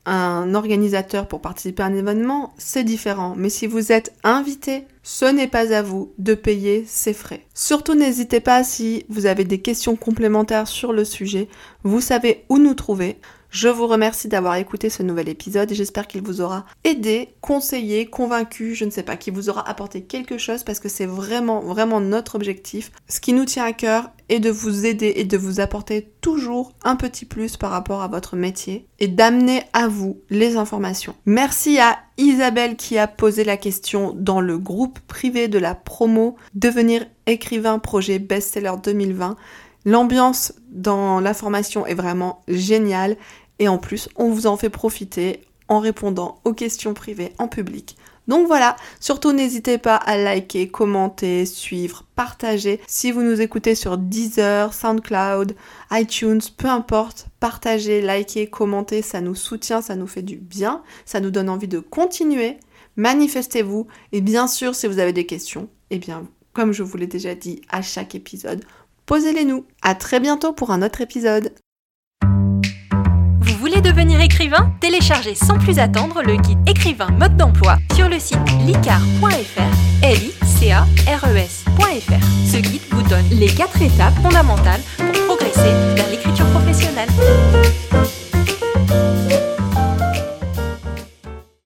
un 0.08 0.56
organisateur 0.56 1.28
pour 1.28 1.42
participer 1.42 1.84
à 1.84 1.88
un 1.88 1.94
événement, 1.94 2.54
c'est 2.58 2.86
différent. 2.86 3.34
Mais 3.36 3.50
si 3.50 3.68
vous 3.68 3.92
êtes 3.92 4.14
invité, 4.24 4.86
ce 5.04 5.26
n'est 5.26 5.48
pas 5.48 5.74
à 5.74 5.82
vous 5.82 6.14
de 6.18 6.34
payer 6.34 6.86
ces 6.88 7.14
frais. 7.14 7.46
Surtout 7.54 7.94
n'hésitez 7.94 8.40
pas 8.40 8.64
si 8.64 9.06
vous 9.10 9.26
avez 9.26 9.44
des 9.44 9.60
questions 9.60 9.98
complémentaires 9.98 10.68
sur 10.68 10.94
le 10.94 11.04
sujet. 11.04 11.50
Vous 11.84 12.00
savez 12.00 12.46
où 12.48 12.58
nous 12.58 12.74
trouver. 12.74 13.18
Je 13.50 13.70
vous 13.70 13.88
remercie 13.88 14.28
d'avoir 14.28 14.56
écouté 14.56 14.90
ce 14.90 15.04
nouvel 15.04 15.30
épisode 15.30 15.72
et 15.72 15.76
j'espère 15.76 16.08
qu'il 16.08 16.22
vous 16.22 16.42
aura 16.42 16.66
aidé, 16.84 17.30
conseillé, 17.42 18.06
convaincu, 18.06 18.76
je 18.76 18.86
ne 18.86 18.90
sais 18.90 19.04
pas, 19.04 19.18
qu'il 19.18 19.34
vous 19.34 19.50
aura 19.50 19.68
apporté 19.68 20.02
quelque 20.02 20.38
chose 20.38 20.64
parce 20.64 20.80
que 20.80 20.90
c'est 20.90 21.06
vraiment, 21.06 21.62
vraiment 21.62 22.02
notre 22.02 22.36
objectif. 22.36 22.92
Ce 23.08 23.20
qui 23.20 23.34
nous 23.34 23.46
tient 23.46 23.64
à 23.64 23.74
cœur 23.74 24.12
est 24.30 24.40
de 24.40 24.50
vous 24.50 24.86
aider 24.86 25.14
et 25.16 25.24
de 25.24 25.38
vous 25.38 25.60
apporter 25.60 26.12
toujours 26.22 26.74
un 26.84 26.98
petit 26.98 27.26
plus 27.26 27.56
par 27.56 27.72
rapport 27.72 28.02
à 28.02 28.08
votre 28.10 28.36
métier 28.36 28.88
et 29.00 29.08
d'amener 29.08 29.64
à 29.74 29.88
vous 29.88 30.22
les 30.30 30.58
informations. 30.58 31.16
Merci 31.26 31.80
à 31.80 31.98
Isabelle 32.18 32.76
qui 32.76 32.98
a 32.98 33.08
posé 33.08 33.44
la 33.44 33.58
question 33.58 34.14
dans 34.16 34.42
le 34.42 34.58
groupe 34.58 35.00
privé 35.08 35.48
de 35.48 35.60
la 35.60 35.76
promo 35.76 36.36
Devenir 36.54 37.06
écrivain 37.26 37.80
projet 37.80 38.20
best-seller 38.20 38.74
2020. 38.84 39.38
L'ambiance 39.88 40.52
dans 40.70 41.22
la 41.22 41.34
formation 41.34 41.86
est 41.86 41.94
vraiment 41.94 42.42
géniale 42.50 43.16
et 43.58 43.70
en 43.70 43.78
plus 43.78 44.10
on 44.18 44.30
vous 44.30 44.46
en 44.46 44.58
fait 44.58 44.70
profiter 44.70 45.46
en 45.70 45.80
répondant 45.80 46.42
aux 46.44 46.52
questions 46.52 46.94
privées 46.94 47.32
en 47.38 47.48
public. 47.48 47.96
Donc 48.28 48.48
voilà, 48.48 48.76
surtout 49.00 49.32
n'hésitez 49.32 49.78
pas 49.78 49.96
à 49.96 50.18
liker, 50.18 50.68
commenter, 50.68 51.46
suivre, 51.46 52.04
partager. 52.18 52.82
Si 52.86 53.14
vous 53.14 53.22
nous 53.22 53.40
écoutez 53.40 53.76
sur 53.76 53.98
Deezer, 53.98 54.74
SoundCloud, 54.74 55.56
iTunes, 55.92 56.42
peu 56.58 56.68
importe, 56.68 57.28
partagez, 57.40 58.02
likez, 58.02 58.50
commentez, 58.50 59.02
ça 59.02 59.22
nous 59.22 59.36
soutient, 59.36 59.82
ça 59.82 59.96
nous 59.96 60.08
fait 60.08 60.22
du 60.22 60.36
bien, 60.36 60.84
ça 61.06 61.22
nous 61.22 61.32
donne 61.32 61.48
envie 61.48 61.70
de 61.70 61.80
continuer. 61.80 62.58
Manifestez-vous 62.98 63.88
et 64.12 64.20
bien 64.20 64.48
sûr 64.48 64.76
si 64.76 64.86
vous 64.86 65.00
avez 65.00 65.14
des 65.14 65.26
questions, 65.26 65.70
eh 65.92 65.98
bien 65.98 66.28
comme 66.58 66.74
je 66.74 66.82
vous 66.82 66.98
l'ai 66.98 67.06
déjà 67.06 67.36
dit 67.36 67.62
à 67.70 67.84
chaque 67.84 68.16
épisode, 68.16 68.66
posez-les-nous. 69.08 69.66
À 69.82 69.96
très 69.96 70.20
bientôt 70.20 70.54
pour 70.54 70.70
un 70.70 70.84
autre 70.84 71.02
épisode. 71.02 71.54
Vous 73.42 73.58
voulez 73.58 73.82
devenir 73.82 74.22
écrivain? 74.22 74.72
Téléchargez 74.80 75.34
sans 75.34 75.58
plus 75.58 75.80
attendre 75.80 76.22
le 76.22 76.36
guide 76.36 76.60
écrivain 76.70 77.08
mode 77.18 77.38
d'emploi 77.38 77.78
sur 77.96 78.08
le 78.08 78.20
site 78.20 78.38
licar.fr, 78.66 80.04
l 80.04 80.18
i 80.18 80.32
c 80.46 80.74
Ce 82.46 82.58
guide 82.58 82.82
vous 82.92 83.02
donne 83.04 83.28
les 83.32 83.48
quatre 83.48 83.82
étapes 83.82 84.16
fondamentales 84.22 84.82
pour 84.98 85.26
progresser 85.26 85.74
vers 85.96 86.10
l'écriture 86.10 86.46
professionnelle. 86.48 87.10